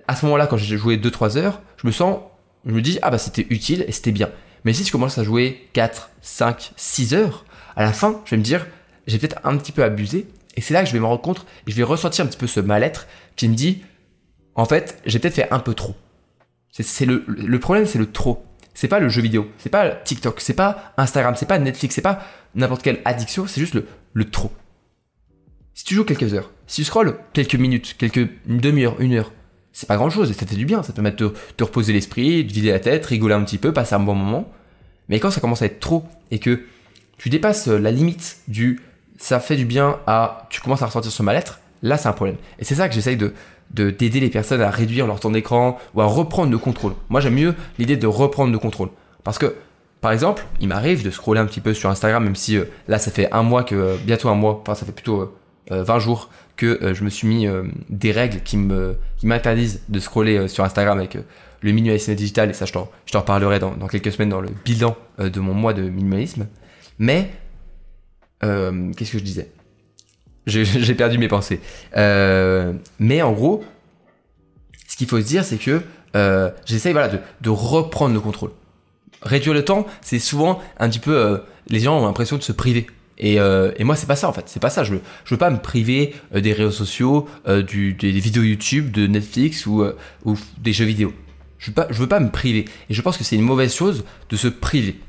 à 0.09 0.17
ce 0.17 0.25
moment-là, 0.26 0.47
quand 0.47 0.56
j'ai 0.56 0.76
joué 0.76 0.97
2-3 0.97 1.37
heures, 1.37 1.62
je 1.76 1.87
me 1.87 1.93
sens, 1.93 2.19
je 2.67 2.73
me 2.73 2.82
dis, 2.82 2.99
ah 3.02 3.11
bah 3.11 3.19
c'était 3.19 3.47
utile 3.50 3.85
et 3.87 3.93
c'était 3.93 4.12
bien. 4.12 4.31
Mais 4.64 4.73
si 4.73 4.85
je 4.85 4.91
commence 4.91 5.19
à 5.19 5.25
jouer 5.25 5.69
4, 5.75 6.11
5, 6.23 6.73
6 6.76 7.14
heures, 7.14 7.44
à 7.76 7.85
la 7.85 7.93
fin, 7.93 8.20
je 8.25 8.32
vais 8.32 8.38
me 8.38 8.43
dire, 8.43 8.67
j'ai 9.06 9.19
peut-être 9.19 9.38
un 9.44 9.56
petit 9.56 9.70
peu 9.73 9.85
abusé 9.85 10.26
et 10.56 10.61
c'est 10.61 10.75
là 10.75 10.82
que 10.82 10.88
je 10.88 10.93
vais 10.93 11.00
me 11.00 11.06
rendre 11.06 11.20
compte 11.20 11.47
je 11.67 11.75
vais 11.75 11.82
ressentir 11.82 12.25
un 12.25 12.29
petit 12.29 12.38
peu 12.38 12.47
ce 12.47 12.61
mal-être 12.61 13.06
qui 13.37 13.49
me 13.49 13.55
dit, 13.55 13.82
en 14.55 14.64
fait, 14.64 15.00
j'ai 15.05 15.19
peut-être 15.19 15.35
fait 15.35 15.53
un 15.53 15.58
peu 15.58 15.75
trop. 15.75 15.94
C'est 16.70 17.06
le, 17.06 17.58
problème, 17.58 17.87
c'est 17.87 17.99
le 17.99 18.11
trop. 18.11 18.44
C'est 18.75 18.88
pas 18.88 18.99
le 18.99 19.08
jeu 19.08 19.23
vidéo, 19.23 19.49
c'est 19.56 19.70
pas 19.70 19.91
TikTok, 19.91 20.41
c'est 20.41 20.55
pas 20.55 20.93
Instagram, 20.99 21.35
c'est 21.37 21.47
pas 21.47 21.58
Netflix, 21.58 21.94
c'est 21.94 22.03
pas 22.03 22.23
n'importe 22.55 22.82
quelle 22.82 23.00
addiction, 23.06 23.47
c'est 23.47 23.61
juste 23.61 23.75
le, 24.12 24.25
trop. 24.26 24.53
Si 25.73 25.85
tu 25.85 25.95
joues 25.95 26.04
quelques 26.04 26.35
heures, 26.35 26.50
si 26.66 26.83
tu 26.83 26.85
scrolles 26.85 27.19
quelques 27.33 27.54
minutes, 27.54 27.97
quelques 27.99 28.28
une 28.47 28.59
demi-heure, 28.59 29.00
une 29.00 29.14
heure, 29.14 29.33
c'est 29.73 29.87
pas 29.87 29.97
grand 29.97 30.11
chose 30.11 30.31
et 30.31 30.35
ça 30.35 30.47
fait 30.47 30.57
du 30.57 30.66
bien, 30.66 30.83
ça 30.83 30.92
te 30.92 30.97
permet 30.97 31.12
de 31.12 31.33
te, 31.57 31.64
reposer 31.64 31.95
l'esprit, 31.95 32.45
de 32.45 32.52
vider 32.52 32.71
la 32.71 32.81
tête, 32.81 33.04
rigoler 33.07 33.35
un 33.35 33.45
petit 33.45 33.59
peu, 33.59 33.73
passer 33.73 33.95
un 33.95 34.00
bon 34.00 34.14
moment. 34.14 34.50
Mais 35.09 35.21
quand 35.21 35.31
ça 35.31 35.40
commence 35.40 35.62
à 35.62 35.66
être 35.66 35.81
trop 35.81 36.04
et 36.31 36.38
que 36.38 36.64
tu 37.16 37.31
dépasses 37.31 37.69
la 37.69 37.90
limite 37.90 38.38
du 38.49 38.81
ça 39.18 39.40
fait 39.40 39.56
du 39.56 39.64
bien 39.64 39.99
à 40.06 40.46
tu 40.50 40.61
commences 40.61 40.82
à 40.82 40.87
ressentir 40.87 41.11
ce 41.11 41.23
mal-être, 41.23 41.61
là 41.82 41.96
c'est 41.96 42.08
un 42.08 42.12
problème. 42.12 42.37
Et 42.58 42.64
c'est 42.64 42.75
ça 42.75 42.88
que 42.88 42.94
j'essaye 42.94 43.16
de 43.16 43.32
d'aider 43.70 44.20
les 44.20 44.30
personnes 44.30 44.61
à 44.62 44.70
réduire 44.70 45.06
leur 45.06 45.18
temps 45.20 45.30
d'écran 45.30 45.78
ou 45.94 46.00
à 46.00 46.06
reprendre 46.06 46.50
le 46.50 46.58
contrôle. 46.58 46.92
Moi 47.08 47.20
j'aime 47.20 47.35
mieux 47.35 47.54
l'idée 47.78 47.96
de 47.96 48.06
reprendre 48.06 48.52
le 48.52 48.58
contrôle. 48.58 48.90
Parce 49.25 49.38
que, 49.38 49.56
par 50.00 50.12
exemple, 50.12 50.44
il 50.61 50.68
m'arrive 50.68 51.04
de 51.04 51.11
scroller 51.11 51.40
un 51.40 51.46
petit 51.46 51.61
peu 51.61 51.75
sur 51.75 51.90
Instagram, 51.90 52.23
même 52.23 52.37
si 52.37 52.56
euh, 52.56 52.64
là 52.87 52.99
ça 52.99 53.11
fait 53.11 53.28
un 53.32 53.42
mois 53.42 53.64
que, 53.64 53.75
euh, 53.75 53.96
bientôt 54.04 54.28
un 54.28 54.35
mois, 54.35 54.61
enfin 54.62 54.75
ça 54.75 54.87
fait 54.87 54.92
plutôt 54.92 55.35
20 55.68 55.96
euh, 55.96 55.99
jours 55.99 56.30
que 56.56 56.94
je 56.94 57.02
me 57.02 57.11
suis 57.11 57.26
mis 57.26 57.46
des 57.90 58.12
règles 58.12 58.40
qui 58.40 58.56
me 58.56 58.96
qui 59.18 59.26
m'interdisent 59.26 59.82
de 59.90 60.00
scroller 60.00 60.49
sur 60.49 60.64
Instagram 60.64 60.96
avec 60.96 61.18
le 61.61 61.73
minimalisme 61.73 62.14
digital, 62.14 62.49
et 62.49 62.54
ça 62.54 62.64
je 62.64 62.73
t'en, 62.73 62.88
reparlerai 63.12 63.58
dans, 63.58 63.73
dans 63.73 63.88
quelques 63.88 64.11
semaines 64.11 64.30
dans 64.30 64.40
le 64.40 64.49
bilan 64.64 64.96
de 65.18 65.40
mon 65.40 65.52
mois 65.52 65.75
de 65.75 65.82
minimalisme. 65.82 66.46
Mais 66.99 67.30
euh, 68.45 68.93
qu'est-ce 68.97 69.12
que 69.12 69.19
je 69.19 69.25
disais? 69.25 69.50
J'ai 70.47 70.95
perdu 70.95 71.19
mes 71.19 71.28
pensées. 71.28 71.61
Euh, 71.97 72.73
mais 72.99 73.23
en 73.23 73.33
gros, 73.33 73.64
ce 74.87 74.97
qu'il 74.97 75.09
faut 75.09 75.21
se 75.21 75.26
dire, 75.26 75.45
c'est 75.45 75.57
que 75.57 75.83
euh, 76.14 76.50
j'essaye 76.64 76.93
voilà, 76.93 77.11
de, 77.40 77.50
reprendre 77.50 78.14
le 78.14 78.21
contrôle. 78.21 78.52
Réduire 79.23 79.55
le 79.55 79.64
temps, 79.64 79.87
c'est 80.02 80.19
souvent 80.19 80.61
un 80.78 80.88
petit 80.88 81.00
peu... 81.00 81.43
les 81.69 81.81
gens 81.81 81.99
ont 81.99 82.07
l'impression 82.07 82.37
de 82.37 82.43
se 82.43 82.52
priver. 82.52 82.87
Et, 83.19 83.37
et, 83.37 83.85
moi, 83.85 83.97
c'est 83.97 84.07
pas 84.07 84.14
ça 84.14 84.28
en 84.28 84.33
fait. 84.33 84.45
C'est 84.47 84.61
pas 84.61 84.71
ça. 84.71 84.85
Je 84.85 84.93
veux, 84.93 85.00
veux 85.31 85.37
pas 85.37 85.50
me 85.50 85.59
priver 85.59 86.14
des 86.33 86.52
réseaux 86.52 86.71
sociaux, 86.71 87.26
des, 87.47 87.93
vidéos 88.12 88.43
YouTube, 88.43 88.93
de 88.93 89.07
Netflix 89.07 89.66
ou, 89.66 89.85
ou 90.25 90.38
des 90.59 90.73
jeux 90.73 90.85
vidéo. 90.85 91.12
Je 91.59 91.71
veux 91.71 91.75
pas, 91.75 91.87
je 91.90 91.99
veux 91.99 92.09
pas 92.09 92.21
me 92.21 92.31
priver. 92.31 92.66
Et 92.88 92.95
je 92.95 93.02
pense 93.02 93.16
que 93.16 93.25
c'est 93.25 93.37
une 93.37 93.43
mauvaise 93.43 93.75
chose 93.75 94.05
de 94.28 94.37
se 94.37 94.49
priver. 94.49 95.00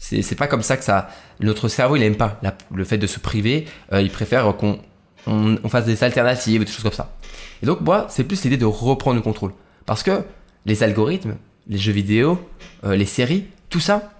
C'est 0.00 0.34
pas 0.34 0.46
comme 0.46 0.62
ça 0.62 0.78
que 0.78 0.82
ça. 0.84 1.10
Notre 1.40 1.68
cerveau, 1.68 1.94
il 1.94 2.02
aime 2.02 2.16
pas 2.16 2.40
le 2.74 2.84
fait 2.84 2.96
de 2.96 3.06
se 3.06 3.20
priver. 3.20 3.66
Euh, 3.92 4.00
il 4.00 4.10
préfère 4.10 4.56
qu'on 4.56 4.80
on, 5.26 5.68
fasse 5.68 5.84
des 5.84 6.02
alternatives, 6.02 6.64
des 6.64 6.70
choses 6.70 6.82
comme 6.82 6.92
ça. 6.92 7.14
Et 7.62 7.66
donc, 7.66 7.82
moi, 7.82 8.06
c'est 8.08 8.24
plus 8.24 8.42
l'idée 8.42 8.56
de 8.56 8.64
reprendre 8.64 9.16
le 9.16 9.22
contrôle. 9.22 9.52
Parce 9.84 10.02
que 10.02 10.24
les 10.64 10.82
algorithmes, 10.82 11.36
les 11.68 11.76
jeux 11.76 11.92
vidéo, 11.92 12.40
euh, 12.84 12.96
les 12.96 13.04
séries, 13.04 13.44
tout 13.68 13.78
ça, 13.78 14.10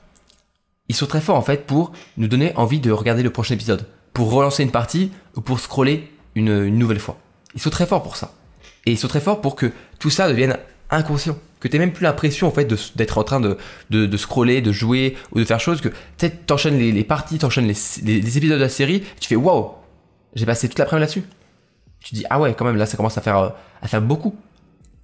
ils 0.88 0.94
sont 0.94 1.06
très 1.06 1.22
forts 1.22 1.36
en 1.36 1.42
fait 1.42 1.66
pour 1.66 1.92
nous 2.18 2.28
donner 2.28 2.52
envie 2.56 2.80
de 2.80 2.90
regarder 2.90 3.22
le 3.22 3.30
prochain 3.30 3.54
épisode, 3.54 3.86
pour 4.12 4.30
relancer 4.32 4.62
une 4.62 4.70
partie 4.70 5.10
ou 5.34 5.40
pour 5.40 5.60
scroller 5.60 6.12
une, 6.34 6.64
une 6.64 6.78
nouvelle 6.78 7.00
fois. 7.00 7.16
Ils 7.54 7.60
sont 7.60 7.70
très 7.70 7.86
forts 7.86 8.02
pour 8.02 8.16
ça. 8.16 8.34
Et 8.84 8.92
ils 8.92 8.98
sont 8.98 9.08
très 9.08 9.20
forts 9.20 9.40
pour 9.40 9.56
que 9.56 9.72
tout 9.98 10.10
ça 10.10 10.28
devienne 10.28 10.58
inconscient. 10.90 11.36
Que 11.60 11.68
t'aies 11.68 11.78
même 11.78 11.92
plus 11.92 12.04
l'impression 12.04 12.48
en 12.48 12.50
fait 12.50 12.66
d'être 12.96 13.18
en 13.18 13.24
train 13.24 13.40
de, 13.40 14.16
scroller, 14.16 14.62
de 14.62 14.72
jouer 14.72 15.16
ou 15.32 15.38
de 15.38 15.44
faire 15.44 15.60
chose 15.60 15.80
que 15.80 15.90
tu 16.16 16.30
t'enchaînes 16.30 16.78
les, 16.78 16.90
les 16.90 17.04
parties, 17.04 17.38
t'enchaînes 17.38 17.66
les, 17.66 18.20
les, 18.20 18.38
épisodes 18.38 18.56
de 18.56 18.62
la 18.62 18.70
série, 18.70 19.04
tu 19.20 19.28
fais 19.28 19.36
waouh, 19.36 19.72
j'ai 20.34 20.46
passé 20.46 20.68
toute 20.68 20.78
l'après-midi 20.78 21.02
là-dessus. 21.02 21.24
Tu 22.00 22.14
dis 22.14 22.24
ah 22.30 22.40
ouais 22.40 22.54
quand 22.54 22.64
même 22.64 22.76
là 22.76 22.86
ça 22.86 22.96
commence 22.96 23.18
à 23.18 23.20
faire 23.20 23.36
euh, 23.36 23.48
à 23.82 23.88
faire 23.88 24.00
beaucoup. 24.00 24.34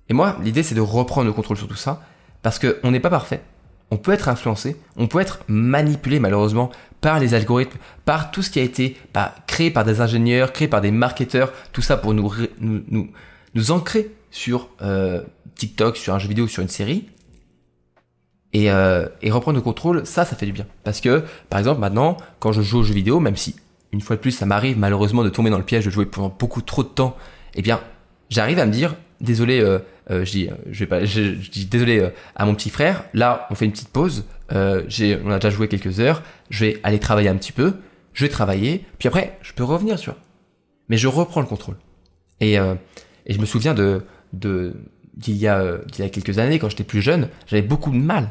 Et 0.09 0.15
moi 0.15 0.39
l'idée 0.43 0.63
c'est 0.63 0.75
de 0.75 0.81
reprendre 0.81 1.27
le 1.27 1.35
contrôle 1.35 1.59
sur 1.59 1.69
tout 1.69 1.77
ça 1.77 2.03
parce 2.43 2.59
que 2.59 2.81
on 2.83 2.91
n'est 2.91 3.01
pas 3.01 3.11
parfait. 3.11 3.43
On 3.91 3.99
peut 3.99 4.13
être 4.13 4.29
influencé, 4.29 4.77
on 4.97 5.07
peut 5.07 5.21
être 5.21 5.41
manipulé 5.47 6.19
malheureusement 6.21 6.71
par 7.03 7.21
les 7.21 7.35
algorithmes, 7.35 7.79
par 8.05 8.31
tout 8.31 8.43
ce 8.43 8.51
qui 8.51 8.59
a 8.59 8.63
été 8.63 8.97
bah, 9.13 9.35
créé 9.47 9.71
par 9.71 9.85
des 9.85 10.01
ingénieurs, 10.01 10.53
créé 10.53 10.67
par 10.69 10.81
des 10.81 10.91
marketeurs, 10.91 11.53
tout 11.73 11.83
ça 11.83 11.97
pour 11.97 12.15
nous, 12.15 12.33
nous, 12.59 12.83
nous, 12.89 13.11
nous 13.55 13.71
ancrer 13.71 14.11
sur 14.31 14.69
euh, 14.83 15.23
TikTok, 15.57 15.97
sur 15.97 16.15
un 16.15 16.19
jeu 16.19 16.29
vidéo, 16.29 16.47
sur 16.47 16.63
une 16.63 16.69
série, 16.69 17.07
et, 18.53 18.71
euh, 18.71 19.07
et, 19.23 19.31
reprendre 19.31 19.57
le 19.57 19.63
contrôle, 19.63 20.07
ça, 20.07 20.25
ça 20.25 20.37
fait 20.37 20.47
du 20.47 20.53
bien. 20.53 20.67
Parce 20.85 21.01
que, 21.01 21.25
par 21.51 21.59
exemple, 21.59 21.81
maintenant, 21.81 22.17
quand 22.39 22.53
je 22.53 22.63
joue 22.63 22.79
aux 22.79 22.83
jeux 22.83 22.95
vidéo, 22.95 23.21
même 23.21 23.37
si, 23.37 23.57
une 23.93 24.01
fois 24.01 24.17
de 24.17 24.21
plus, 24.21 24.31
ça 24.31 24.47
m'arrive 24.47 24.79
malheureusement 24.79 25.25
de 25.25 25.29
tomber 25.29 25.51
dans 25.51 25.59
le 25.59 25.65
piège 25.65 25.85
de 25.85 25.91
jouer 25.91 26.07
pendant 26.07 26.35
beaucoup 26.39 26.63
trop 26.63 26.83
de 26.83 26.89
temps, 26.89 27.17
eh 27.55 27.63
bien, 27.63 27.81
j'arrive 28.31 28.59
à 28.59 28.67
me 28.67 28.73
dire, 28.73 28.95
désolé, 29.21 29.61
euh, 29.61 29.79
euh 30.11 30.25
je, 30.25 30.31
dis, 30.31 30.49
je, 30.71 30.79
vais 30.79 30.87
pas, 30.87 31.05
je, 31.05 31.21
dis 31.21 31.67
désolé 31.67 32.01
euh, 32.01 32.11
à 32.35 32.45
mon 32.47 32.55
petit 32.55 32.71
frère, 32.71 33.05
là, 33.15 33.47
on 33.51 33.55
fait 33.55 33.65
une 33.65 33.73
petite 33.73 33.89
pause, 33.89 34.25
euh, 34.53 34.85
j'ai, 34.89 35.19
on 35.25 35.31
a 35.31 35.39
déjà 35.39 35.51
joué 35.51 35.69
quelques 35.69 36.01
heures, 36.01 36.23
je 36.51 36.65
vais 36.65 36.81
aller 36.83 36.99
travailler 36.99 37.29
un 37.29 37.37
petit 37.37 37.53
peu, 37.53 37.75
je 38.13 38.25
vais 38.25 38.31
travailler, 38.31 38.85
puis 38.99 39.09
après, 39.09 39.39
je 39.43 39.53
peux 39.53 39.65
revenir, 39.65 39.99
tu 39.99 40.11
vois. 40.11 40.19
Mais 40.89 40.97
je 40.97 41.09
reprends 41.09 41.41
le 41.41 41.47
contrôle. 41.47 41.77
Et, 42.41 42.55
et 42.55 43.35
je 43.35 43.41
me 43.41 43.47
souviens 43.47 43.75
de, 43.75 44.03
de, 44.33 44.75
d'il 45.17 45.37
y, 45.37 45.47
a, 45.47 45.59
euh, 45.59 45.79
il 45.97 46.05
y 46.05 46.07
a 46.07 46.09
quelques 46.09 46.39
années, 46.39 46.59
quand 46.59 46.69
j'étais 46.69 46.85
plus 46.85 47.01
jeune, 47.01 47.29
j'avais 47.47 47.63
beaucoup 47.63 47.91
de 47.91 47.97
mal 47.97 48.31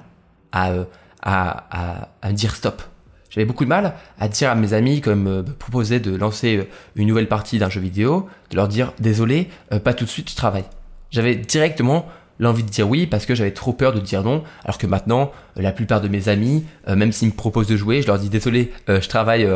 à, 0.51 0.71
euh, 0.71 0.85
à, 1.21 1.65
à, 1.71 2.09
à 2.21 2.31
dire 2.31 2.55
stop. 2.55 2.81
J'avais 3.29 3.45
beaucoup 3.45 3.65
de 3.65 3.69
mal 3.69 3.95
à 4.19 4.27
dire 4.27 4.49
à 4.49 4.55
mes 4.55 4.73
amis, 4.73 5.01
comme 5.01 5.23
me 5.23 5.43
proposait 5.43 5.99
de 5.99 6.15
lancer 6.15 6.69
une 6.95 7.07
nouvelle 7.07 7.27
partie 7.27 7.59
d'un 7.59 7.69
jeu 7.69 7.81
vidéo, 7.81 8.29
de 8.51 8.55
leur 8.55 8.67
dire 8.67 8.93
désolé, 8.99 9.49
euh, 9.73 9.79
pas 9.79 9.93
tout 9.93 10.05
de 10.05 10.09
suite, 10.09 10.29
je 10.29 10.35
travaille. 10.35 10.65
J'avais 11.11 11.35
directement 11.35 12.05
l'envie 12.37 12.63
de 12.63 12.69
dire 12.69 12.87
oui 12.87 13.07
parce 13.07 13.25
que 13.25 13.33
j'avais 13.33 13.51
trop 13.51 13.73
peur 13.73 13.93
de 13.93 13.99
dire 13.99 14.23
non, 14.23 14.43
alors 14.63 14.77
que 14.77 14.87
maintenant, 14.87 15.31
la 15.55 15.71
plupart 15.71 16.01
de 16.01 16.07
mes 16.09 16.27
amis, 16.27 16.65
même 16.85 17.13
s'ils 17.13 17.29
me 17.29 17.33
proposent 17.33 17.67
de 17.67 17.77
jouer, 17.77 18.01
je 18.01 18.07
leur 18.07 18.19
dis 18.19 18.27
désolé, 18.27 18.73
je 18.89 19.07
travaille 19.07 19.47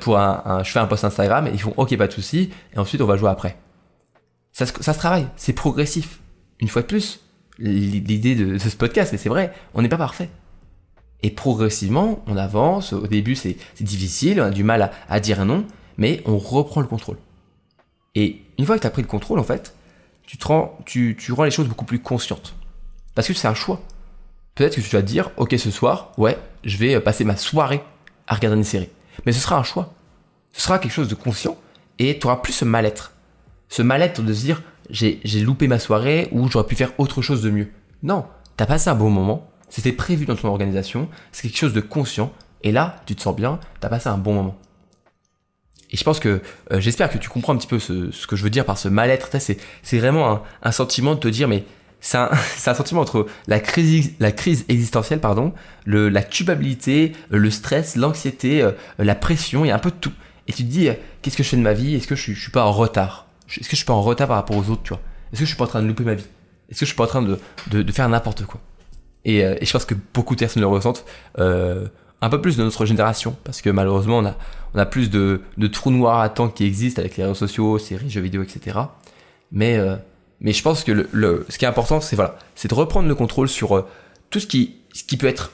pour 0.00 0.16
un, 0.16 0.62
je 0.62 0.70
fais 0.70 0.78
un 0.78 0.86
post 0.86 1.02
Instagram, 1.02 1.48
et 1.48 1.50
ils 1.52 1.60
font 1.60 1.74
ok, 1.76 1.96
pas 1.96 2.06
de 2.06 2.12
souci, 2.12 2.50
et 2.72 2.78
ensuite 2.78 3.00
on 3.00 3.06
va 3.06 3.16
jouer 3.16 3.30
après. 3.30 3.56
Ça 4.52 4.64
se 4.64 4.98
travaille, 4.98 5.26
c'est 5.34 5.54
progressif 5.54 6.20
une 6.60 6.68
fois 6.68 6.82
de 6.82 6.86
plus, 6.86 7.20
l'idée 7.58 8.34
de, 8.34 8.58
ce 8.58 8.76
podcast, 8.76 9.12
mais 9.12 9.18
c'est 9.18 9.28
vrai, 9.28 9.52
on 9.74 9.82
n'est 9.82 9.88
pas 9.88 9.96
parfait. 9.96 10.28
Et 11.22 11.30
progressivement, 11.30 12.22
on 12.26 12.36
avance. 12.36 12.92
Au 12.92 13.06
début, 13.06 13.34
c'est 13.34 13.56
difficile, 13.80 14.40
on 14.40 14.44
a 14.44 14.50
du 14.50 14.64
mal 14.64 14.90
à, 15.08 15.20
dire 15.20 15.44
non, 15.44 15.66
mais 15.98 16.22
on 16.24 16.38
reprend 16.38 16.80
le 16.80 16.86
contrôle. 16.86 17.18
Et 18.14 18.42
une 18.58 18.64
fois 18.64 18.76
que 18.76 18.82
tu 18.82 18.86
as 18.86 18.90
pris 18.90 19.02
le 19.02 19.08
contrôle, 19.08 19.38
en 19.38 19.44
fait, 19.44 19.74
tu 20.26 20.38
rends 21.32 21.44
les 21.44 21.50
choses 21.50 21.68
beaucoup 21.68 21.84
plus 21.84 21.98
conscientes. 21.98 22.54
Parce 23.14 23.28
que 23.28 23.34
c'est 23.34 23.48
un 23.48 23.54
choix. 23.54 23.80
Peut-être 24.54 24.76
que 24.76 24.80
tu 24.80 24.90
vas 24.90 25.02
te 25.02 25.06
dire, 25.06 25.30
ok, 25.36 25.54
ce 25.58 25.70
soir, 25.70 26.12
ouais, 26.16 26.38
je 26.64 26.76
vais 26.76 26.94
euh, 26.94 27.00
passer 27.00 27.24
ma 27.24 27.36
soirée 27.36 27.82
à 28.26 28.34
regarder 28.34 28.56
une 28.56 28.64
série. 28.64 28.88
Mais 29.24 29.32
ce 29.32 29.40
sera 29.40 29.56
un 29.56 29.62
choix. 29.62 29.92
Ce 30.52 30.62
sera 30.62 30.78
quelque 30.78 30.92
chose 30.92 31.08
de 31.08 31.14
conscient 31.14 31.56
et 31.98 32.18
tu 32.18 32.26
auras 32.26 32.36
plus 32.36 32.52
ce 32.52 32.64
mal-être. 32.64 33.12
Ce 33.70 33.80
mal-être 33.80 34.20
de 34.20 34.34
se 34.34 34.42
dire, 34.42 34.62
j'ai 34.90 35.40
loupé 35.40 35.68
ma 35.68 35.78
soirée 35.78 36.28
ou 36.32 36.50
j'aurais 36.50 36.66
pu 36.66 36.74
faire 36.74 36.92
autre 36.98 37.22
chose 37.22 37.40
de 37.42 37.50
mieux. 37.50 37.68
Non, 38.02 38.26
t'as 38.56 38.66
passé 38.66 38.90
un 38.90 38.94
bon 38.94 39.10
moment, 39.10 39.48
c'était 39.70 39.92
prévu 39.92 40.26
dans 40.26 40.36
ton 40.36 40.48
organisation, 40.48 41.08
c'est 41.32 41.48
quelque 41.48 41.58
chose 41.58 41.72
de 41.72 41.80
conscient, 41.80 42.32
et 42.62 42.72
là, 42.72 42.96
tu 43.06 43.14
te 43.14 43.22
sens 43.22 43.34
bien, 43.34 43.60
t'as 43.78 43.88
passé 43.88 44.08
un 44.08 44.18
bon 44.18 44.34
moment. 44.34 44.58
Et 45.92 45.96
je 45.96 46.04
pense 46.04 46.20
que 46.20 46.42
euh, 46.72 46.80
j'espère 46.80 47.10
que 47.10 47.18
tu 47.18 47.28
comprends 47.28 47.54
un 47.54 47.56
petit 47.56 47.66
peu 47.66 47.78
ce, 47.78 48.26
que 48.26 48.36
je 48.36 48.42
veux 48.42 48.50
dire 48.50 48.64
par 48.64 48.78
ce 48.78 48.88
mal-être. 48.88 49.30
C'est 49.40 49.98
vraiment 49.98 50.42
un, 50.62 50.72
sentiment 50.72 51.14
de 51.14 51.20
te 51.20 51.28
dire, 51.28 51.48
mais 51.48 51.64
c'est 52.00 52.18
un, 52.18 52.30
un, 52.66 52.74
sentiment 52.74 53.00
entre 53.00 53.26
la 53.46 53.60
crise, 53.60 54.12
la 54.20 54.32
crise 54.32 54.64
existentielle, 54.68 55.20
pardon, 55.20 55.52
le, 55.84 56.08
la 56.08 56.22
culpabilité, 56.22 57.12
le 57.30 57.50
stress, 57.50 57.96
l'anxiété, 57.96 58.62
euh, 58.62 58.72
la 58.98 59.14
pression, 59.14 59.64
il 59.64 59.68
y 59.68 59.70
a 59.70 59.76
un 59.76 59.80
peu 59.80 59.90
de 59.90 59.96
tout. 59.96 60.12
Et 60.48 60.52
tu 60.52 60.64
te 60.64 60.68
dis, 60.68 60.88
euh, 60.88 60.94
qu'est-ce 61.22 61.36
que 61.36 61.42
je 61.42 61.48
fais 61.48 61.56
de 61.56 61.62
ma 61.62 61.72
vie? 61.72 61.94
Est-ce 61.94 62.06
que 62.06 62.16
je, 62.16 62.32
je 62.32 62.40
suis 62.40 62.52
pas 62.52 62.64
en 62.64 62.72
retard? 62.72 63.29
Est-ce 63.58 63.68
que 63.68 63.70
je 63.70 63.76
suis 63.76 63.84
pas 63.84 63.92
en 63.92 64.02
retard 64.02 64.28
par 64.28 64.36
rapport 64.36 64.56
aux 64.56 64.70
autres, 64.70 64.82
tu 64.82 64.90
vois? 64.90 65.00
Est-ce 65.32 65.40
que 65.40 65.44
je 65.44 65.50
suis 65.50 65.56
pas 65.56 65.64
en 65.64 65.68
train 65.68 65.82
de 65.82 65.88
louper 65.88 66.04
ma 66.04 66.14
vie? 66.14 66.26
Est-ce 66.68 66.80
que 66.80 66.86
je 66.86 66.90
suis 66.90 66.96
pas 66.96 67.04
en 67.04 67.08
train 67.08 67.22
de, 67.22 67.38
de, 67.70 67.92
faire 67.92 68.08
n'importe 68.08 68.44
quoi? 68.44 68.60
Euh, 69.26 69.56
et, 69.60 69.66
je 69.66 69.72
pense 69.72 69.84
que 69.84 69.94
beaucoup 70.14 70.34
de 70.34 70.40
personnes 70.40 70.62
le 70.62 70.68
ressentent, 70.68 71.04
euh, 71.38 71.88
un 72.20 72.30
peu 72.30 72.40
plus 72.40 72.56
de 72.56 72.62
notre 72.62 72.86
génération, 72.86 73.36
parce 73.44 73.60
que 73.60 73.70
malheureusement, 73.70 74.18
on 74.18 74.26
a, 74.26 74.36
on 74.74 74.78
a 74.78 74.86
plus 74.86 75.10
de, 75.10 75.42
de 75.56 75.66
trous 75.66 75.90
noirs 75.90 76.20
à 76.20 76.28
temps 76.28 76.48
qui 76.48 76.64
existent 76.64 77.00
avec 77.00 77.16
les 77.16 77.24
réseaux 77.24 77.34
sociaux, 77.34 77.78
séries, 77.78 78.10
jeux 78.10 78.20
vidéo, 78.20 78.42
etc. 78.42 78.78
Mais, 79.50 79.76
euh, 79.78 79.96
mais 80.40 80.52
je 80.52 80.62
pense 80.62 80.84
que 80.84 80.92
le, 80.92 81.46
ce 81.48 81.58
qui 81.58 81.64
est 81.64 81.68
important, 81.68 82.00
c'est 82.00 82.16
voilà, 82.16 82.38
de 82.62 82.74
reprendre 82.74 83.08
le 83.08 83.14
contrôle 83.14 83.48
sur 83.48 83.86
tout 84.30 84.38
ce 84.38 84.46
qui, 84.46 84.76
ce 84.92 85.02
qui 85.02 85.16
peut 85.16 85.26
être, 85.26 85.50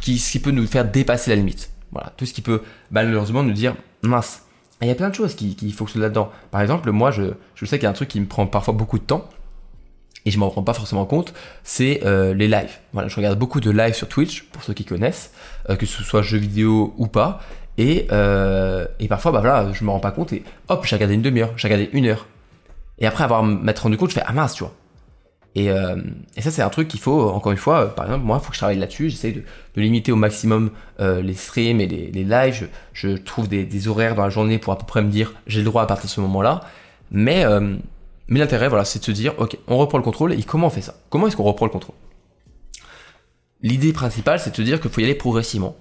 qui, 0.00 0.18
ce 0.18 0.32
qui 0.32 0.38
peut 0.38 0.52
nous 0.52 0.66
faire 0.66 0.90
dépasser 0.90 1.30
la 1.30 1.36
limite. 1.36 1.70
Voilà, 1.92 2.12
tout 2.16 2.26
ce 2.26 2.32
qui 2.32 2.40
peut 2.40 2.62
malheureusement 2.90 3.42
nous 3.42 3.52
dire 3.52 3.76
mince, 4.02 4.42
il 4.82 4.88
y 4.88 4.90
a 4.90 4.94
plein 4.94 5.08
de 5.08 5.14
choses 5.14 5.34
qui, 5.34 5.56
qui 5.56 5.70
fonctionnent 5.72 6.02
là-dedans. 6.02 6.30
Par 6.50 6.60
exemple, 6.60 6.90
moi, 6.90 7.10
je, 7.10 7.22
je 7.54 7.64
sais 7.64 7.78
qu'il 7.78 7.84
y 7.84 7.86
a 7.86 7.90
un 7.90 7.94
truc 7.94 8.08
qui 8.08 8.20
me 8.20 8.26
prend 8.26 8.46
parfois 8.46 8.74
beaucoup 8.74 8.98
de 8.98 9.04
temps, 9.04 9.28
et 10.26 10.30
je 10.30 10.38
m'en 10.38 10.48
rends 10.48 10.62
pas 10.62 10.74
forcément 10.74 11.04
compte, 11.06 11.34
c'est 11.62 12.00
euh, 12.04 12.34
les 12.34 12.48
lives. 12.48 12.78
Voilà, 12.92 13.08
je 13.08 13.16
regarde 13.16 13.38
beaucoup 13.38 13.60
de 13.60 13.70
lives 13.70 13.94
sur 13.94 14.08
Twitch, 14.08 14.44
pour 14.44 14.62
ceux 14.62 14.74
qui 14.74 14.84
connaissent, 14.84 15.32
euh, 15.70 15.76
que 15.76 15.86
ce 15.86 16.02
soit 16.02 16.22
jeux 16.22 16.38
vidéo 16.38 16.94
ou 16.96 17.06
pas, 17.06 17.40
et, 17.76 18.06
euh, 18.12 18.86
et 19.00 19.08
parfois, 19.08 19.32
bah 19.32 19.40
voilà, 19.40 19.72
je 19.72 19.84
me 19.84 19.90
rends 19.90 20.00
pas 20.00 20.12
compte, 20.12 20.32
et 20.32 20.42
hop, 20.68 20.84
j'ai 20.86 20.96
regardé 20.96 21.14
une 21.14 21.22
demi-heure, 21.22 21.52
j'ai 21.56 21.68
regardé 21.68 21.90
une 21.92 22.06
heure. 22.06 22.26
Et 22.98 23.06
après 23.06 23.24
avoir 23.24 23.42
m'être 23.42 23.80
rendu 23.80 23.96
compte, 23.96 24.10
je 24.10 24.14
fais, 24.14 24.22
ah 24.26 24.32
mince, 24.32 24.54
tu 24.54 24.62
vois. 24.62 24.72
Et, 25.54 25.70
euh, 25.70 25.96
et 26.36 26.42
ça, 26.42 26.50
c'est 26.50 26.62
un 26.62 26.68
truc 26.68 26.88
qu'il 26.88 27.00
faut, 27.00 27.28
encore 27.30 27.52
une 27.52 27.58
fois, 27.58 27.82
euh, 27.82 27.86
par 27.86 28.06
exemple, 28.06 28.24
moi, 28.24 28.38
il 28.40 28.44
faut 28.44 28.50
que 28.50 28.54
je 28.54 28.60
travaille 28.60 28.78
là-dessus. 28.78 29.10
J'essaie 29.10 29.32
de, 29.32 29.42
limiter 29.76 30.10
au 30.10 30.16
maximum 30.16 30.70
euh, 31.00 31.22
les 31.22 31.34
streams 31.34 31.80
et 31.80 31.86
les, 31.86 32.24
lives. 32.24 32.68
Je, 32.92 33.16
trouve 33.16 33.48
des, 33.48 33.88
horaires 33.88 34.14
dans 34.14 34.24
la 34.24 34.30
journée 34.30 34.58
pour 34.58 34.72
à 34.72 34.78
peu 34.78 34.86
près 34.86 35.02
me 35.02 35.10
dire 35.10 35.34
j'ai 35.46 35.60
le 35.60 35.64
droit 35.64 35.82
à 35.82 35.86
partir 35.86 36.06
de 36.06 36.10
ce 36.10 36.20
moment-là. 36.20 36.60
Mais, 37.10 37.44
mais 38.28 38.40
l'intérêt, 38.40 38.68
voilà, 38.68 38.84
c'est 38.84 38.98
de 38.98 39.04
se 39.04 39.12
dire 39.12 39.34
ok, 39.38 39.56
on 39.68 39.76
reprend 39.76 39.98
le 39.98 40.04
contrôle. 40.04 40.32
Et 40.32 40.42
comment 40.42 40.66
on 40.66 40.70
fait 40.70 40.80
ça? 40.80 40.94
Comment 41.10 41.28
est-ce 41.28 41.36
qu'on 41.36 41.44
reprend 41.44 41.66
le 41.66 41.70
contrôle? 41.70 41.94
L'idée 43.62 43.92
principale, 43.92 44.40
c'est 44.40 44.50
de 44.50 44.56
se 44.56 44.62
dire 44.62 44.80
qu'il 44.80 44.90
faut 44.90 45.00
y 45.00 45.04
aller 45.04 45.14
progressivement. 45.14 45.76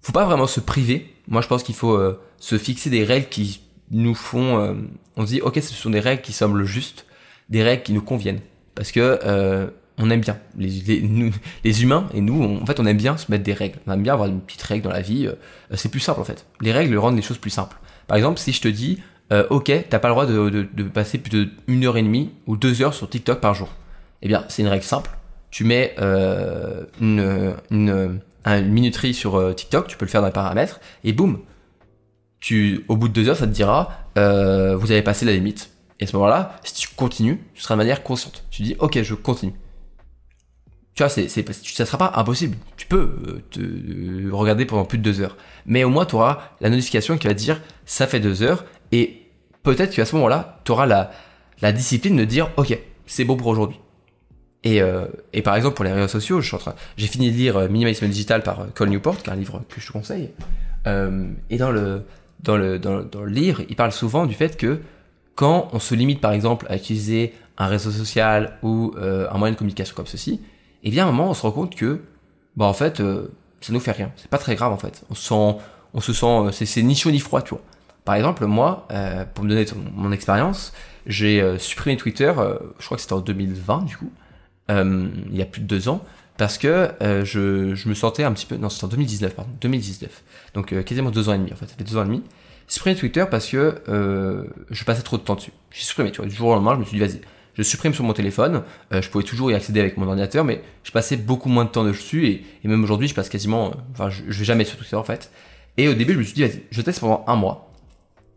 Faut 0.00 0.12
pas 0.12 0.24
vraiment 0.24 0.46
se 0.46 0.60
priver. 0.60 1.14
Moi, 1.28 1.42
je 1.42 1.46
pense 1.46 1.62
qu'il 1.62 1.74
faut 1.74 2.00
se 2.38 2.58
fixer 2.58 2.90
des 2.90 3.04
règles 3.04 3.28
qui 3.28 3.60
nous 3.90 4.14
font. 4.14 4.76
on 5.16 5.26
se 5.26 5.32
dit 5.32 5.40
ok, 5.40 5.56
ce 5.56 5.74
sont 5.74 5.90
des 5.90 6.00
règles 6.00 6.22
qui 6.22 6.32
semblent 6.32 6.64
justes, 6.64 7.06
des 7.48 7.62
règles 7.62 7.82
qui 7.84 7.92
nous 7.92 8.02
conviennent 8.02 8.40
parce 8.78 8.92
que 8.92 9.18
euh, 9.24 9.66
on 9.98 10.08
aime 10.08 10.20
bien. 10.20 10.38
Les, 10.56 11.82
humains 11.82 12.06
et 12.14 12.20
nous 12.20 12.60
en 12.62 12.64
fait 12.64 12.78
on 12.78 12.86
aime 12.86 12.96
bien 12.96 13.16
se 13.16 13.28
mettre 13.30 13.42
des 13.42 13.52
règles. 13.52 13.78
On 13.86 13.92
aime 13.92 14.02
bien 14.02 14.12
avoir 14.12 14.28
une 14.28 14.40
petite 14.40 14.62
règle 14.62 14.84
dans 14.84 14.92
la 14.92 15.00
vie 15.00 15.26
euh, 15.26 15.34
c'est 15.74 15.90
plus 15.90 16.00
simple 16.00 16.20
en 16.20 16.24
fait. 16.24 16.46
Les 16.60 16.70
règles 16.70 16.96
rendent 16.96 17.16
les 17.16 17.22
choses 17.22 17.38
plus 17.38 17.50
simples. 17.50 17.76
Par 18.06 18.16
exemple 18.16 18.38
si 18.38 18.52
je 18.52 18.60
te 18.60 18.68
dis 18.68 19.00
euh, 19.32 19.44
ok 19.50 19.72
t'as 19.90 19.98
pas 19.98 20.08
le 20.08 20.14
droit 20.14 20.26
de, 20.26 20.82
passer 20.84 21.18
plus 21.18 21.30
de 21.30 21.48
une 21.66 21.84
heure 21.84 21.96
et 21.96 22.02
demie 22.02 22.30
ou 22.46 22.56
deux 22.56 22.80
heures 22.82 22.94
sur 22.94 23.10
TikTok 23.10 23.40
par 23.40 23.54
jour. 23.54 23.68
Eh 24.22 24.28
bien 24.28 24.44
c'est 24.48 24.62
une 24.62 24.68
règle 24.68 24.84
simple. 24.84 25.10
Tu 25.50 25.64
mets 25.64 25.96
euh, 25.98 26.84
une, 27.00 27.54
une, 27.72 28.20
minuterie 28.46 29.14
sur 29.14 29.54
TikTok 29.54 29.88
tu 29.88 29.96
peux 29.96 30.04
le 30.04 30.10
faire 30.10 30.20
dans 30.20 30.28
les 30.28 30.32
paramètres 30.32 30.80
et 31.02 31.12
boum! 31.12 31.40
Tu 32.40 32.84
au 32.86 32.96
bout 32.96 33.08
de 33.08 33.12
deux 33.12 33.28
heures 33.28 33.36
ça 33.36 33.46
te 33.46 33.52
dira 33.52 33.90
vous 34.14 34.92
avez 34.92 35.02
passé 35.02 35.26
la 35.26 35.32
limite 35.32 35.70
et 36.00 36.04
à 36.04 36.06
ce 36.06 36.16
moment-là, 36.16 36.56
si 36.62 36.74
tu 36.74 36.88
continues, 36.94 37.40
ce 37.54 37.64
sera 37.64 37.74
de 37.74 37.78
manière 37.78 38.02
consciente. 38.02 38.44
Tu 38.50 38.62
dis, 38.62 38.76
ok, 38.78 39.02
je 39.02 39.14
continue. 39.14 39.54
Tu 40.94 41.02
vois, 41.02 41.08
c'est, 41.08 41.28
c'est, 41.28 41.52
ça 41.52 41.86
sera 41.86 41.98
pas 41.98 42.12
impossible. 42.16 42.56
Tu 42.76 42.86
peux 42.86 43.16
euh, 43.26 43.42
te 43.50 43.60
euh, 43.60 44.30
regarder 44.32 44.64
pendant 44.64 44.84
plus 44.84 44.98
de 44.98 45.02
deux 45.02 45.20
heures. 45.20 45.36
Mais 45.66 45.84
au 45.84 45.90
moins, 45.90 46.06
tu 46.06 46.16
auras 46.16 46.50
la 46.60 46.70
notification 46.70 47.18
qui 47.18 47.26
va 47.26 47.34
dire, 47.34 47.60
ça 47.84 48.06
fait 48.06 48.20
deux 48.20 48.42
heures. 48.42 48.64
Et 48.92 49.22
peut-être 49.62 49.94
qu'à 49.94 50.04
ce 50.04 50.14
moment-là, 50.16 50.60
tu 50.64 50.72
auras 50.72 50.86
la, 50.86 51.10
la 51.62 51.72
discipline 51.72 52.16
de 52.16 52.24
dire, 52.24 52.50
ok, 52.56 52.78
c'est 53.06 53.24
beau 53.24 53.36
pour 53.36 53.48
aujourd'hui. 53.48 53.78
Et, 54.64 54.82
euh, 54.82 55.06
et, 55.32 55.42
par 55.42 55.54
exemple, 55.54 55.76
pour 55.76 55.84
les 55.84 55.92
réseaux 55.92 56.08
sociaux, 56.08 56.40
j'ai 56.40 57.06
fini 57.06 57.30
de 57.30 57.36
lire 57.36 57.68
Minimalisme 57.70 58.08
Digital 58.08 58.42
par 58.42 58.66
Cole 58.74 58.88
Newport, 58.88 59.18
qui 59.18 59.30
est 59.30 59.32
un 59.32 59.36
livre 59.36 59.62
que 59.68 59.80
je 59.80 59.86
te 59.86 59.92
conseille. 59.92 60.30
Et 60.84 61.58
dans 61.58 61.70
le, 61.70 62.02
dans, 62.40 62.56
le, 62.56 62.78
dans, 62.78 62.96
le, 62.96 63.04
dans 63.04 63.22
le 63.22 63.30
livre, 63.30 63.62
il 63.68 63.76
parle 63.76 63.92
souvent 63.92 64.26
du 64.26 64.34
fait 64.34 64.56
que 64.56 64.80
quand 65.38 65.68
on 65.72 65.78
se 65.78 65.94
limite 65.94 66.20
par 66.20 66.32
exemple 66.32 66.66
à 66.68 66.74
utiliser 66.74 67.32
un 67.58 67.68
réseau 67.68 67.92
social 67.92 68.58
ou 68.64 68.92
euh, 68.96 69.28
un 69.30 69.38
moyen 69.38 69.52
de 69.52 69.56
communication 69.56 69.94
comme 69.94 70.08
ceci, 70.08 70.32
et 70.32 70.88
eh 70.88 70.90
bien 70.90 71.06
à 71.06 71.08
un 71.08 71.12
moment 71.12 71.30
on 71.30 71.34
se 71.34 71.42
rend 71.42 71.52
compte 71.52 71.76
que 71.76 72.00
bah 72.56 72.64
en 72.64 72.72
fait 72.72 72.98
euh, 72.98 73.28
ça 73.60 73.72
nous 73.72 73.78
fait 73.78 73.92
rien, 73.92 74.10
c'est 74.16 74.28
pas 74.28 74.38
très 74.38 74.56
grave 74.56 74.72
en 74.72 74.78
fait. 74.78 75.04
On 75.10 75.14
se 75.14 75.22
sent 75.28 75.62
on 75.94 76.00
se 76.00 76.12
sent 76.12 76.26
euh, 76.26 76.50
c'est 76.50 76.82
ni 76.82 76.96
chaud 76.96 77.12
ni 77.12 77.20
froid, 77.20 77.40
tu 77.40 77.50
vois. 77.50 77.62
Par 78.04 78.16
exemple, 78.16 78.46
moi 78.46 78.88
pour 79.34 79.44
me 79.44 79.50
donner 79.50 79.64
mon 79.94 80.10
expérience, 80.10 80.72
j'ai 81.06 81.56
supprimé 81.58 81.96
Twitter, 81.96 82.32
je 82.78 82.84
crois 82.84 82.96
que 82.96 83.02
c'était 83.02 83.12
en 83.12 83.20
2020 83.20 83.84
du 83.84 83.96
coup. 83.96 84.10
il 84.70 85.36
y 85.36 85.42
a 85.42 85.44
plus 85.44 85.60
de 85.60 85.66
deux 85.66 85.88
ans, 85.88 86.02
parce 86.36 86.58
que 86.58 86.90
je, 87.00 87.74
je, 87.74 87.88
me 87.88 87.94
sentais 87.94 88.24
un 88.24 88.32
petit 88.32 88.46
peu... 88.46 88.56
Non, 88.56 88.70
c'était 88.70 88.86
en 88.86 88.88
2019, 88.88 89.34
pardon, 89.34 89.50
2019. 89.60 90.22
Donc 90.54 90.84
quasiment 90.84 91.10
deux 91.10 91.28
ans 91.28 91.34
et 91.34 91.38
demi, 91.38 91.52
en 91.52 91.56
fait, 91.56 91.66
ça 91.66 91.74
fait 91.76 91.84
deux 91.84 91.98
ans 91.98 92.02
et 92.02 92.06
demi. 92.06 92.22
J'ai 92.68 92.74
supprimé 92.74 92.96
Twitter 92.96 93.24
parce 93.30 93.46
que 93.46 93.82
je 94.70 94.84
passais 94.84 95.02
trop 95.02 95.16
de 95.16 95.22
temps 95.22 95.34
dessus. 95.34 95.52
J'ai 95.70 95.84
supprimé, 95.84 96.12
tu 96.12 96.18
vois, 96.18 96.26
du 96.26 96.34
jour 96.34 96.48
au 96.48 96.54
lendemain, 96.54 96.74
je 96.74 96.80
me 96.80 96.84
suis 96.84 96.98
dit, 96.98 97.04
vas-y, 97.04 97.20
je 97.58 97.64
supprime 97.64 97.92
sur 97.92 98.04
mon 98.04 98.12
téléphone. 98.12 98.62
Euh, 98.92 99.02
je 99.02 99.10
pouvais 99.10 99.24
toujours 99.24 99.50
y 99.50 99.54
accéder 99.54 99.80
avec 99.80 99.96
mon 99.96 100.06
ordinateur, 100.06 100.44
mais 100.44 100.62
je 100.84 100.92
passais 100.92 101.16
beaucoup 101.16 101.48
moins 101.48 101.64
de 101.64 101.70
temps 101.70 101.84
dessus 101.84 102.28
et, 102.28 102.44
même 102.64 102.82
aujourd'hui, 102.84 103.08
je 103.08 103.14
passe 103.14 103.28
quasiment, 103.28 103.70
euh, 103.70 103.74
enfin, 103.92 104.10
je, 104.10 104.22
vais 104.22 104.44
jamais 104.44 104.64
sur 104.64 104.78
Twitter 104.78 104.96
en 104.96 105.02
fait. 105.02 105.32
Et 105.76 105.88
au 105.88 105.94
début, 105.94 106.12
je 106.12 106.18
me 106.18 106.22
suis 106.22 106.34
dit, 106.34 106.42
vas-y, 106.42 106.62
je 106.70 106.80
teste 106.80 107.00
pendant 107.00 107.24
un 107.26 107.34
mois 107.34 107.72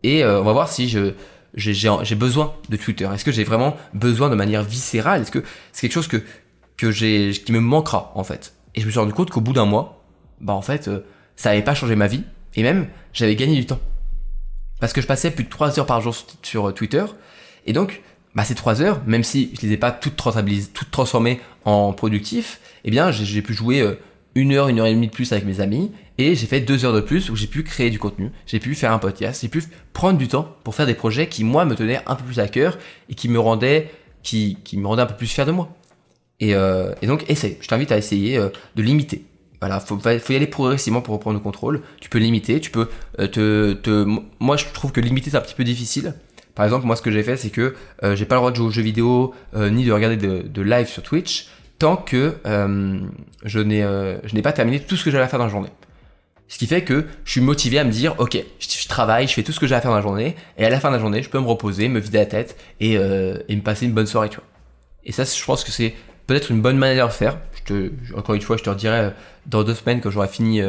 et 0.02 0.24
euh, 0.24 0.40
on 0.40 0.44
va 0.44 0.52
voir 0.52 0.68
si 0.68 0.88
je 0.88 1.12
j'ai 1.54 2.14
besoin 2.14 2.54
de 2.70 2.76
Twitter. 2.76 3.08
Est-ce 3.12 3.24
que 3.24 3.30
j'ai 3.30 3.44
vraiment 3.44 3.76
besoin 3.92 4.30
de 4.30 4.34
manière 4.34 4.62
viscérale? 4.62 5.20
Est-ce 5.20 5.30
que 5.30 5.44
c'est 5.70 5.82
quelque 5.82 5.94
chose 5.94 6.08
que 6.08 6.22
que 6.78 6.90
j'ai 6.90 7.30
qui 7.32 7.52
me 7.52 7.60
manquera 7.60 8.10
en 8.14 8.24
fait? 8.24 8.54
Et 8.74 8.80
je 8.80 8.86
me 8.86 8.90
suis 8.90 8.98
rendu 8.98 9.12
compte 9.12 9.30
qu'au 9.30 9.42
bout 9.42 9.52
d'un 9.52 9.66
mois, 9.66 10.02
bah 10.40 10.54
en 10.54 10.62
fait, 10.62 10.90
ça 11.36 11.50
n'avait 11.50 11.62
pas 11.62 11.74
changé 11.74 11.94
ma 11.94 12.06
vie 12.06 12.24
et 12.56 12.62
même 12.62 12.88
j'avais 13.12 13.36
gagné 13.36 13.54
du 13.54 13.66
temps 13.66 13.80
parce 14.82 14.92
que 14.92 15.00
je 15.00 15.06
passais 15.06 15.30
plus 15.30 15.44
de 15.44 15.48
3 15.48 15.78
heures 15.78 15.86
par 15.86 16.00
jour 16.00 16.12
sur 16.42 16.74
Twitter 16.74 17.04
et 17.66 17.72
donc 17.72 18.02
bah, 18.34 18.42
ces 18.42 18.56
trois 18.56 18.82
heures, 18.82 19.00
même 19.06 19.22
si 19.22 19.52
je 19.54 19.64
les 19.64 19.74
ai 19.74 19.76
pas 19.76 19.92
toutes, 19.92 20.16
transformées 20.16 21.40
en 21.64 21.92
productif, 21.92 22.60
eh 22.84 22.90
bien, 22.90 23.12
j'ai 23.12 23.42
pu 23.42 23.54
jouer 23.54 23.80
euh, 23.80 23.94
une 24.34 24.52
heure, 24.52 24.68
une 24.68 24.80
heure 24.80 24.86
et 24.86 24.94
demie 24.94 25.06
de 25.06 25.12
plus 25.12 25.30
avec 25.32 25.44
mes 25.44 25.60
amis, 25.60 25.92
et 26.18 26.34
j'ai 26.34 26.46
fait 26.46 26.60
deux 26.60 26.84
heures 26.84 26.94
de 26.94 27.00
plus 27.00 27.30
où 27.30 27.36
j'ai 27.36 27.46
pu 27.46 27.62
créer 27.62 27.90
du 27.90 28.00
contenu, 28.00 28.32
j'ai 28.46 28.58
pu 28.58 28.74
faire 28.74 28.90
un 28.90 28.98
podcast, 28.98 29.42
j'ai 29.42 29.48
pu 29.48 29.62
prendre 29.92 30.18
du 30.18 30.26
temps 30.26 30.56
pour 30.64 30.74
faire 30.74 30.86
des 30.86 30.94
projets 30.94 31.28
qui, 31.28 31.44
moi, 31.44 31.64
me 31.64 31.76
tenaient 31.76 32.00
un 32.06 32.16
peu 32.16 32.24
plus 32.24 32.40
à 32.40 32.48
cœur 32.48 32.76
et 33.08 33.14
qui 33.14 33.28
me 33.28 33.38
rendaient, 33.38 33.88
qui, 34.24 34.56
me 34.72 34.86
rendaient 34.88 35.02
un 35.02 35.06
peu 35.06 35.16
plus 35.16 35.28
fier 35.28 35.46
de 35.46 35.52
moi. 35.52 35.68
Et, 36.40 36.56
euh, 36.56 36.92
donc, 37.02 37.24
essaye. 37.30 37.56
Je 37.60 37.68
t'invite 37.68 37.92
à 37.92 37.98
essayer 37.98 38.36
euh, 38.36 38.48
de 38.74 38.82
limiter. 38.82 39.24
Voilà, 39.62 39.80
faut, 39.80 39.98
faut 39.98 40.32
y 40.32 40.36
aller 40.36 40.46
progressivement 40.46 41.00
pour 41.00 41.14
reprendre 41.14 41.38
le 41.38 41.42
contrôle. 41.42 41.82
Tu 42.00 42.10
peux 42.10 42.18
limiter, 42.18 42.60
tu 42.60 42.70
peux 42.70 42.88
euh, 43.20 43.28
te, 43.28 43.72
te, 43.74 44.06
moi 44.40 44.56
je 44.56 44.66
trouve 44.74 44.92
que 44.92 45.00
limiter 45.00 45.30
c'est 45.30 45.36
un 45.36 45.40
petit 45.40 45.54
peu 45.54 45.64
difficile 45.64 46.14
par 46.54 46.64
exemple, 46.64 46.86
moi, 46.86 46.96
ce 46.96 47.02
que 47.02 47.10
j'ai 47.10 47.22
fait, 47.22 47.36
c'est 47.36 47.50
que 47.50 47.74
euh, 48.02 48.14
j'ai 48.14 48.26
pas 48.26 48.34
le 48.34 48.40
droit 48.40 48.50
de 48.50 48.56
jouer 48.56 48.66
aux 48.66 48.70
jeux 48.70 48.82
vidéo 48.82 49.34
euh, 49.54 49.70
ni 49.70 49.84
de 49.84 49.92
regarder 49.92 50.16
de, 50.16 50.62
live 50.62 50.86
sur 50.86 51.02
Twitch 51.02 51.48
tant 51.78 51.96
que 51.96 52.36
euh, 52.46 53.00
je 53.44 53.58
n'ai 53.58 53.80
je 53.80 54.34
n'ai 54.34 54.42
pas 54.42 54.52
terminé 54.52 54.78
tout 54.78 54.96
ce 54.96 55.04
que 55.04 55.10
j'avais 55.10 55.24
à 55.24 55.28
faire 55.28 55.38
dans 55.38 55.46
la 55.46 55.50
journée. 55.50 55.70
Ce 56.46 56.58
qui 56.58 56.66
fait 56.66 56.84
que 56.84 57.06
je 57.24 57.30
suis 57.30 57.40
motivé 57.40 57.78
à 57.78 57.84
me 57.84 57.90
dire, 57.90 58.14
ok, 58.18 58.36
je, 58.60 58.88
travaille, 58.88 59.26
je 59.26 59.32
fais 59.32 59.42
tout 59.42 59.52
ce 59.52 59.58
que 59.58 59.66
j'ai 59.66 59.74
à 59.74 59.80
faire 59.80 59.90
dans 59.90 59.96
la 59.96 60.02
journée, 60.02 60.36
et 60.58 60.66
à 60.66 60.68
la 60.68 60.78
fin 60.78 60.90
de 60.90 60.96
la 60.96 61.00
journée, 61.00 61.22
je 61.22 61.30
peux 61.30 61.40
me 61.40 61.46
reposer, 61.46 61.88
me 61.88 61.98
vider 61.98 62.18
la 62.18 62.26
tête 62.26 62.58
et, 62.78 62.92
et 62.92 63.56
me 63.56 63.62
passer 63.62 63.86
une 63.86 63.92
bonne 63.92 64.06
soirée, 64.06 64.28
tu 64.28 64.36
vois. 64.36 64.44
Et 65.04 65.12
ça, 65.12 65.24
je 65.24 65.44
pense 65.44 65.64
que 65.64 65.72
c'est 65.72 65.94
peut-être 66.32 66.50
une 66.50 66.62
bonne 66.62 66.78
manière 66.78 67.08
de 67.08 67.12
faire. 67.12 67.38
Je 67.54 67.62
te, 67.62 67.92
encore 68.16 68.34
une 68.34 68.40
fois, 68.42 68.56
je 68.56 68.62
te 68.62 68.70
redirai 68.70 69.10
dans 69.46 69.64
deux 69.64 69.74
semaines 69.74 70.00
quand 70.00 70.10
j'aurai 70.10 70.28
fini 70.28 70.60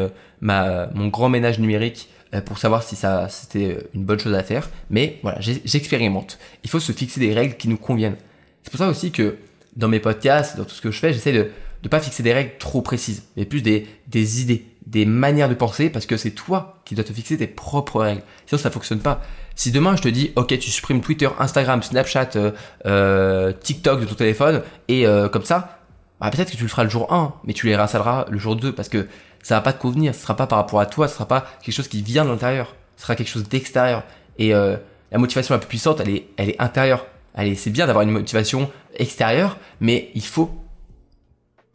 ma, 0.42 0.88
mon 0.94 1.08
grand 1.08 1.30
ménage 1.30 1.60
numérique 1.60 2.10
euh, 2.34 2.42
pour 2.42 2.58
savoir 2.58 2.84
si 2.84 2.96
ça 2.96 3.28
c'était 3.30 3.78
une 3.94 4.04
bonne 4.04 4.20
chose 4.20 4.34
à 4.34 4.44
faire. 4.44 4.70
Mais 4.90 5.20
voilà, 5.22 5.40
j'expérimente. 5.40 6.40
Il 6.64 6.70
faut 6.70 6.80
se 6.80 6.92
fixer 6.92 7.20
des 7.20 7.34
règles 7.34 7.56
qui 7.56 7.68
nous 7.68 7.78
conviennent. 7.78 8.18
C'est 8.64 8.72
pour 8.72 8.80
ça 8.80 8.88
aussi 8.88 9.12
que 9.12 9.38
dans 9.76 9.88
mes 9.88 10.00
podcasts, 10.00 10.58
dans 10.58 10.66
tout 10.66 10.76
ce 10.76 10.82
que 10.82 10.92
je 10.92 11.00
fais, 11.00 11.14
j'essaie 11.14 11.34
de 11.34 11.50
ne 11.84 11.90
pas 11.90 12.00
fixer 12.00 12.24
des 12.24 12.34
règles 12.34 12.52
trop 12.60 12.82
précises, 12.82 13.24
mais 13.36 13.46
plus 13.46 13.62
des, 13.62 13.88
des 14.08 14.42
idées, 14.42 14.66
des 14.88 15.06
manières 15.06 15.50
de 15.50 15.54
penser, 15.54 15.90
parce 15.90 16.06
que 16.06 16.18
c'est 16.18 16.32
toi 16.32 16.82
qui 16.86 16.96
dois 16.96 17.04
te 17.04 17.14
fixer 17.14 17.38
tes 17.38 17.48
propres 17.48 18.02
règles. 18.02 18.22
Sinon, 18.46 18.60
ça 18.60 18.72
fonctionne 18.72 19.00
pas. 19.00 19.22
Si 19.56 19.72
demain 19.72 19.96
je 19.96 20.02
te 20.02 20.08
dis, 20.08 20.32
ok, 20.36 20.58
tu 20.60 20.72
supprimes 20.72 21.02
Twitter, 21.02 21.30
Instagram, 21.40 21.84
Snapchat, 21.84 22.32
euh, 22.36 22.52
euh 22.86 23.52
TikTok 23.52 24.02
de 24.02 24.06
ton 24.06 24.16
téléphone, 24.16 24.62
et 24.88 25.06
euh, 25.06 25.30
comme 25.30 25.44
ça, 25.44 25.80
bah, 26.20 26.30
peut-être 26.32 26.52
que 26.52 26.58
tu 26.58 26.64
le 26.64 26.70
feras 26.70 26.84
le 26.84 26.90
jour 26.90 27.12
1, 27.14 27.36
mais 27.44 27.54
tu 27.54 27.68
les 27.68 27.76
réinstalleras 27.76 28.26
le 28.30 28.38
jour 28.38 28.56
2, 28.56 28.74
parce 28.74 28.90
que 28.90 29.08
ça 29.42 29.56
va 29.56 29.62
pas 29.62 29.74
te 29.74 29.82
convenir. 29.82 30.16
Ce 30.16 30.22
sera 30.22 30.36
pas 30.36 30.48
par 30.48 30.58
rapport 30.58 30.80
à 30.80 30.86
toi, 30.86 31.08
ce 31.08 31.16
sera 31.16 31.28
pas 31.28 31.46
quelque 31.62 31.76
chose 31.76 31.88
qui 31.88 32.02
vient 32.02 32.26
de 32.26 32.30
l'intérieur. 32.30 32.76
Ce 32.96 33.04
sera 33.04 33.16
quelque 33.16 33.28
chose 33.30 33.48
d'extérieur. 33.48 34.04
Et 34.40 34.52
la 34.52 35.18
motivation 35.18 35.54
la 35.54 35.60
plus 35.60 35.68
puissante, 35.68 36.00
elle 36.00 36.10
est, 36.10 36.28
elle 36.38 36.50
est 36.50 36.62
intérieure. 36.62 37.06
Allez, 37.36 37.56
c'est 37.56 37.72
bien 37.72 37.88
d'avoir 37.88 38.04
une 38.04 38.12
motivation 38.12 38.72
extérieure, 38.96 39.58
mais 39.82 40.12
il 40.16 40.24
faut, 40.24 40.52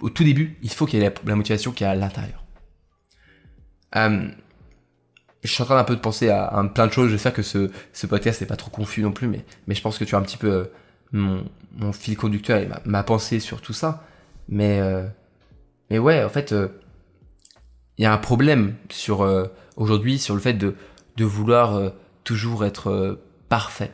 au 0.01 0.09
tout 0.09 0.25
début, 0.25 0.57
il 0.63 0.71
faut 0.71 0.87
qu'il 0.87 1.01
y 1.01 1.05
ait 1.05 1.13
la, 1.25 1.35
motivation 1.35 1.73
qui 1.73 1.85
est 1.85 1.87
à 1.87 1.95
l'intérieur. 1.95 2.43
Je 5.43 5.53
suis 5.53 5.63
en 5.63 5.67
train 5.67 5.77
d'un 5.77 5.85
peu 5.85 5.95
de 5.95 6.01
penser 6.01 6.29
à, 6.31 6.63
plein 6.75 6.87
de 6.87 6.93
choses. 6.93 7.11
J'espère 7.11 7.33
que 7.33 7.43
ce, 7.43 7.71
ce 7.93 8.07
podcast 8.07 8.41
n'est 8.41 8.47
pas 8.47 8.57
trop 8.57 8.71
confus 8.71 9.03
non 9.03 9.13
plus, 9.13 9.29
mais, 9.29 9.45
mais 9.67 9.75
je 9.75 9.83
pense 9.83 9.99
que 9.99 10.05
tu 10.05 10.15
as 10.15 10.19
un 10.19 10.23
petit 10.23 10.37
peu 10.37 10.51
euh, 10.51 10.65
mon, 11.13 11.45
mon, 11.77 11.93
fil 11.93 12.17
conducteur 12.17 12.59
et 12.59 12.69
ma, 12.85 13.03
pensée 13.03 13.41
sur 13.41 13.61
tout 13.61 13.73
ça. 13.73 14.05
Mais, 14.49 14.81
euh, 14.81 15.07
mais 15.91 15.99
ouais, 15.99 16.25
en 16.25 16.29
fait, 16.29 16.53
euh, 16.53 16.69
il 17.99 18.03
y 18.03 18.07
a 18.07 18.13
un 18.13 18.19
problème 18.19 18.75
sur 18.91 19.27
aujourd'hui 19.77 20.19
sur 20.19 20.35
le 20.35 20.41
fait 20.41 20.55
de, 20.55 20.75
de 21.17 21.25
vouloir 21.25 21.93
toujours 22.23 22.65
être 22.65 23.19
parfait, 23.49 23.91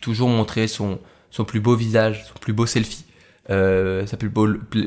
toujours 0.00 0.28
montrer 0.28 0.66
son, 0.66 0.98
son 1.30 1.44
plus 1.44 1.60
beau 1.60 1.76
visage, 1.76 2.24
son 2.24 2.34
plus 2.40 2.52
beau 2.52 2.66
selfie, 2.66 3.04
sa, 3.48 4.16
plus 4.18 4.32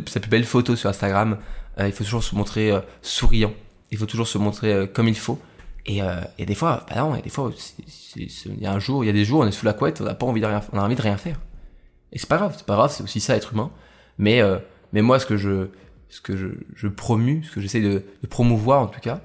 sa 0.07 0.19
plus 0.19 0.29
belle 0.29 0.43
photo 0.43 0.75
sur 0.75 0.89
Instagram. 0.89 1.37
il 1.79 1.93
faut 1.93 2.03
toujours 2.03 2.21
se 2.21 2.35
montrer 2.35 2.73
souriant, 3.01 3.53
il 3.91 3.97
faut 3.97 4.07
toujours 4.07 4.27
se 4.27 4.37
montrer 4.37 4.89
comme 4.93 5.07
il 5.07 5.17
faut. 5.17 5.39
Et, 5.85 6.01
et 6.37 6.45
des 6.45 6.55
fois, 6.55 6.85
bah 6.87 6.97
non, 6.97 7.15
et 7.15 7.21
des 7.21 7.29
fois, 7.29 7.51
il 8.15 8.61
y 8.61 8.65
a 8.65 8.71
un 8.71 8.79
jour, 8.79 9.03
il 9.03 9.07
y 9.07 9.09
a 9.09 9.13
des 9.13 9.25
jours, 9.25 9.41
on 9.41 9.47
est 9.47 9.51
sous 9.51 9.65
la 9.65 9.73
couette, 9.73 10.01
on 10.01 10.03
n'a 10.03 10.13
pas 10.13 10.25
envie 10.25 10.41
de 10.41 10.45
rien, 10.45 10.61
on 10.71 10.77
a 10.77 10.83
envie 10.83 10.95
de 10.95 11.01
rien 11.01 11.17
faire. 11.17 11.39
Et 12.11 12.19
c'est 12.19 12.29
pas 12.29 12.37
grave, 12.37 12.53
c'est 12.55 12.65
pas 12.65 12.75
grave, 12.75 12.91
c'est 12.91 13.03
aussi 13.03 13.19
ça 13.19 13.35
être 13.35 13.53
humain. 13.53 13.71
Mais 14.17 14.41
mais 14.93 15.01
moi, 15.01 15.19
ce 15.19 15.25
que 15.25 15.37
je 15.37 15.69
ce 16.09 16.21
que 16.21 16.35
je, 16.75 16.87
promue, 16.87 17.43
ce 17.43 17.51
que 17.51 17.61
j'essaie 17.61 17.81
de, 17.81 18.03
promouvoir 18.29 18.81
en 18.81 18.87
tout 18.87 18.99
cas, 18.99 19.21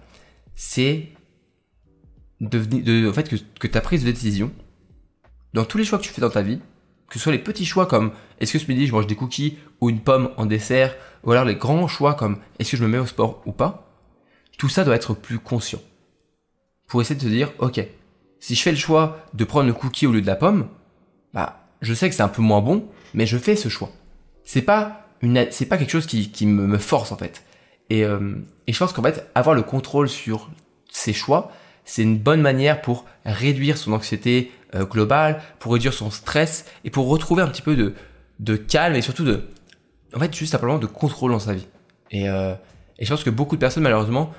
c'est 0.55 1.09
de, 2.41 3.09
en 3.09 3.13
fait, 3.13 3.29
que, 3.29 3.37
que 3.59 3.67
ta 3.67 3.81
prise 3.81 4.05
de 4.05 4.11
décision, 4.11 4.53
dans 5.55 5.65
tous 5.65 5.79
les 5.79 5.85
choix 5.85 5.99
que 5.99 6.05
tu 6.05 6.11
fais 6.11 6.21
dans 6.21 6.31
ta 6.31 6.43
vie, 6.43 6.61
que 7.09 7.15
ce 7.15 7.21
soit 7.21 7.33
les 7.33 7.39
petits 7.39 7.65
choix 7.65 7.87
comme 7.87 8.13
est-ce 8.39 8.53
que 8.53 8.59
ce 8.59 8.67
midi 8.71 8.87
je 8.87 8.93
mange 8.93 9.07
des 9.07 9.17
cookies 9.17 9.59
ou 9.81 9.89
une 9.89 10.01
pomme 10.01 10.31
en 10.37 10.47
dessert, 10.47 10.95
ou 11.23 11.33
alors 11.33 11.45
les 11.45 11.55
grands 11.55 11.89
choix 11.89 12.15
comme 12.15 12.39
est-ce 12.59 12.73
que 12.73 12.77
je 12.77 12.83
me 12.83 12.89
mets 12.89 12.99
au 12.99 13.07
sport 13.07 13.43
ou 13.47 13.53
pas, 13.53 13.91
tout 14.59 14.69
ça 14.69 14.85
doit 14.85 14.95
être 14.95 15.15
plus 15.15 15.39
conscient. 15.39 15.81
Pour 16.87 17.01
essayer 17.01 17.17
de 17.17 17.25
te 17.25 17.29
dire, 17.29 17.53
ok, 17.59 17.87
si 18.41 18.55
je 18.55 18.63
fais 18.63 18.71
le 18.71 18.77
choix 18.77 19.19
de 19.33 19.45
prendre 19.45 19.67
le 19.67 19.73
cookie 19.73 20.07
au 20.07 20.13
lieu 20.13 20.21
de 20.21 20.27
la 20.27 20.37
pomme, 20.37 20.69
bah, 21.33 21.65
je 21.81 21.95
sais 21.95 22.09
que 22.09 22.15
c'est 22.15 22.23
un 22.23 22.29
peu 22.29 22.43
moins 22.43 22.61
bon, 22.61 22.87
mais 23.15 23.27
je 23.27 23.39
fais 23.39 23.57
ce 23.57 23.69
choix. 23.69 23.91
C'est 24.45 24.63
pas 24.63 25.01
c'est 25.51 25.67
pas 25.67 25.79
quelque 25.79 25.91
chose 25.91 26.07
qui, 26.07 26.31
qui 26.31 26.47
me, 26.47 26.79
force 26.79 27.13
en 27.13 27.17
fait. 27.17 27.45
Et, 27.91 28.05
euh, 28.05 28.35
et 28.67 28.73
je 28.73 28.79
pense 28.79 28.93
qu'en 28.93 29.03
fait, 29.03 29.31
avoir 29.35 29.55
le 29.55 29.63
contrôle 29.63 30.09
sur 30.09 30.51
ses 30.91 31.13
choix, 31.13 31.51
c'est 31.85 32.03
une 32.03 32.19
bonne 32.19 32.41
manière 32.41 32.81
pour 32.81 33.05
réduire 33.25 33.77
son 33.77 33.93
anxiété 33.93 34.53
euh, 34.75 34.85
globale, 34.85 35.41
pour 35.59 35.73
réduire 35.73 35.93
son 35.93 36.11
stress 36.11 36.67
et 36.85 36.91
pour 36.91 37.09
retrouver 37.09 37.43
un 37.43 37.49
petit 37.49 37.63
peu 37.63 37.77
de, 37.77 37.95
de 38.41 38.57
calme 38.57 38.97
et 38.97 39.03
surtout 39.03 39.25
de, 39.25 39.45
en 40.15 40.19
fait, 40.19 40.35
juste 40.35 40.53
simplement 40.53 40.79
de 40.79 40.87
contrôle 40.87 41.33
dans 41.33 41.39
sa 41.39 41.55
vie. 41.55 41.67
Et, 42.11 42.29
euh, 42.29 42.55
et 42.99 43.05
je 43.05 43.11
pense 43.11 43.25
que 43.25 43.31
beaucoup 43.31 43.57
de 43.57 43.61
personnes, 43.61 43.83
malheureusement, 43.83 44.33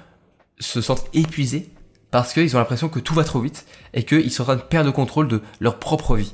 se 0.60 0.81
sentent 0.81 1.05
épuisées 1.13 1.69
parce 2.15 2.32
qu'ils 2.32 2.56
ont 2.56 2.60
l'impression 2.60 2.88
que 2.88 2.99
tout 2.99 3.13
va 3.13 3.25
trop 3.25 3.41
vite 3.41 3.65
et 3.93 4.04
qu'ils 4.04 4.32
sont 4.32 4.43
en 4.43 4.45
train 4.45 4.56
de 4.56 4.62
perdre 4.62 4.88
le 4.88 4.93
contrôle 4.93 5.28
de 5.28 5.41
leur 5.60 5.80
propre 5.80 6.15
vie. 6.15 6.34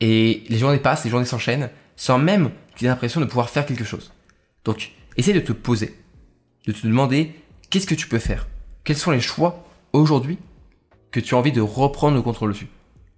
Et 0.00 0.44
les 0.48 0.56
journées 0.56 0.78
passent, 0.78 1.02
les 1.02 1.10
journées 1.10 1.26
s'enchaînent, 1.26 1.68
sans 1.96 2.16
même 2.16 2.52
tu 2.76 2.86
as 2.86 2.90
l'impression 2.90 3.20
de 3.20 3.24
pouvoir 3.24 3.50
faire 3.50 3.66
quelque 3.66 3.82
chose. 3.82 4.12
Donc, 4.64 4.92
essaie 5.16 5.32
de 5.32 5.40
te 5.40 5.50
poser, 5.50 5.98
de 6.68 6.70
te 6.70 6.86
demander 6.86 7.34
qu'est-ce 7.70 7.88
que 7.88 7.96
tu 7.96 8.06
peux 8.06 8.20
faire? 8.20 8.46
Quels 8.84 8.96
sont 8.96 9.10
les 9.10 9.20
choix 9.20 9.66
aujourd'hui 9.92 10.38
que 11.10 11.18
tu 11.18 11.34
as 11.34 11.38
envie 11.38 11.50
de 11.50 11.60
reprendre 11.60 12.14
le 12.14 12.22
contrôle 12.22 12.52
dessus? 12.52 12.68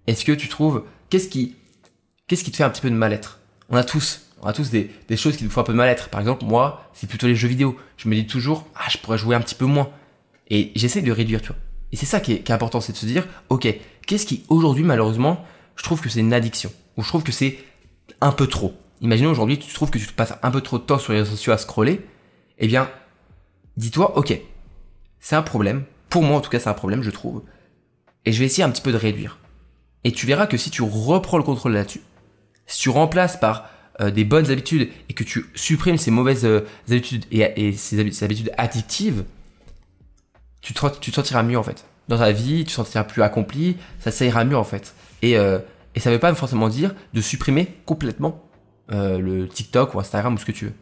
Est-ce 0.07 0.25
que 0.25 0.31
tu 0.31 0.47
trouves 0.47 0.83
qu'est-ce 1.11 1.27
qui 1.27 1.57
qu'est-ce 2.25 2.43
qui 2.43 2.49
te 2.49 2.57
fait 2.57 2.63
un 2.63 2.71
petit 2.71 2.81
peu 2.81 2.89
de 2.89 2.95
mal-être? 2.95 3.39
On 3.69 3.75
a 3.75 3.83
tous 3.83 4.23
on 4.41 4.47
a 4.47 4.53
tous 4.53 4.71
des, 4.71 4.89
des, 5.09 5.15
choses 5.15 5.37
qui 5.37 5.43
nous 5.43 5.51
font 5.51 5.61
un 5.61 5.63
peu 5.63 5.73
de 5.73 5.77
mal-être. 5.77 6.09
Par 6.09 6.21
exemple, 6.21 6.43
moi, 6.43 6.89
c'est 6.95 7.07
plutôt 7.07 7.27
les 7.27 7.35
jeux 7.35 7.47
vidéo. 7.47 7.77
Je 7.97 8.09
me 8.09 8.15
dis 8.15 8.25
toujours, 8.25 8.65
ah, 8.75 8.87
je 8.89 8.97
pourrais 8.97 9.19
jouer 9.19 9.35
un 9.35 9.41
petit 9.41 9.55
peu 9.55 9.65
moins. 9.65 9.91
Et 10.49 10.71
j'essaie 10.75 11.01
de 11.01 11.11
réduire, 11.11 11.41
tu 11.41 11.49
vois. 11.49 11.57
Et 11.91 11.95
c'est 11.95 12.05
ça 12.05 12.19
qui 12.19 12.33
est, 12.33 12.51
important, 12.51 12.81
c'est 12.81 12.93
de 12.93 12.97
se 12.97 13.05
dire, 13.05 13.27
ok, 13.49 13.67
qu'est-ce 14.05 14.25
qui 14.25 14.43
aujourd'hui, 14.49 14.83
malheureusement, 14.83 15.45
je 15.75 15.83
trouve 15.83 16.01
que 16.01 16.09
c'est 16.09 16.19
une 16.19 16.33
addiction, 16.33 16.71
ou 16.97 17.03
je 17.03 17.07
trouve 17.07 17.23
que 17.23 17.31
c'est 17.31 17.57
un 18.21 18.31
peu 18.31 18.47
trop 18.47 18.73
imaginons 19.01 19.31
aujourd'hui, 19.31 19.59
tu 19.59 19.73
trouves 19.73 19.89
que 19.89 19.97
tu 19.97 20.07
passes 20.07 20.33
un 20.41 20.51
peu 20.51 20.61
trop 20.61 20.77
de 20.77 20.83
temps 20.83 20.99
sur 20.99 21.13
les 21.13 21.19
réseaux 21.19 21.31
sociaux 21.31 21.53
à 21.53 21.57
scroller, 21.57 22.05
eh 22.57 22.67
bien, 22.67 22.89
dis-toi, 23.75 24.17
ok, 24.17 24.39
c'est 25.19 25.35
un 25.35 25.41
problème. 25.41 25.83
Pour 26.09 26.23
moi, 26.23 26.37
en 26.37 26.41
tout 26.41 26.49
cas, 26.49 26.59
c'est 26.59 26.69
un 26.69 26.73
problème, 26.73 27.03
je 27.03 27.11
trouve. 27.11 27.43
Et 28.25 28.31
je 28.31 28.39
vais 28.39 28.45
essayer 28.45 28.63
un 28.63 28.69
petit 28.69 28.81
peu 28.81 28.91
de 28.91 28.97
réduire. 28.97 29.37
Et 30.03 30.11
tu 30.11 30.25
verras 30.25 30.47
que 30.47 30.57
si 30.57 30.69
tu 30.69 30.81
reprends 30.81 31.37
le 31.37 31.43
contrôle 31.43 31.73
là-dessus, 31.73 32.01
si 32.65 32.79
tu 32.79 32.89
remplaces 32.89 33.37
par 33.37 33.69
euh, 34.01 34.11
des 34.11 34.23
bonnes 34.23 34.49
habitudes 34.51 34.89
et 35.09 35.13
que 35.13 35.23
tu 35.23 35.45
supprimes 35.55 35.97
ces 35.97 36.11
mauvaises 36.11 36.45
euh, 36.45 36.65
habitudes 36.89 37.25
et, 37.31 37.73
ces, 37.73 38.23
habitudes, 38.23 38.51
addictives, 38.57 39.25
tu 40.73 41.11
te, 41.11 41.15
sentiras 41.15 41.43
mieux 41.43 41.57
en 41.57 41.63
fait. 41.63 41.85
Dans 42.07 42.17
ta 42.17 42.31
vie, 42.31 42.59
tu 42.59 42.65
te 42.65 42.71
sentiras 42.71 43.03
plus 43.03 43.21
accompli, 43.21 43.77
ça, 43.99 44.11
ça 44.11 44.25
ira 44.25 44.43
mieux 44.43 44.57
en 44.57 44.63
fait. 44.63 44.95
Et, 45.21 45.37
euh, 45.37 45.59
et 45.95 45.99
ça 45.99 46.09
ne 46.09 46.15
veut 46.15 46.19
pas 46.19 46.33
forcément 46.35 46.69
dire 46.69 46.93
de 47.13 47.21
supprimer 47.21 47.77
complètement 47.85 48.43
le 48.89 49.47
TikTok 49.47 49.95
ou 49.95 49.99
Instagram 49.99 50.35
ou 50.35 50.37
ce 50.37 50.45
que 50.45 50.53
tu 50.53 50.65
veux. 50.65 50.73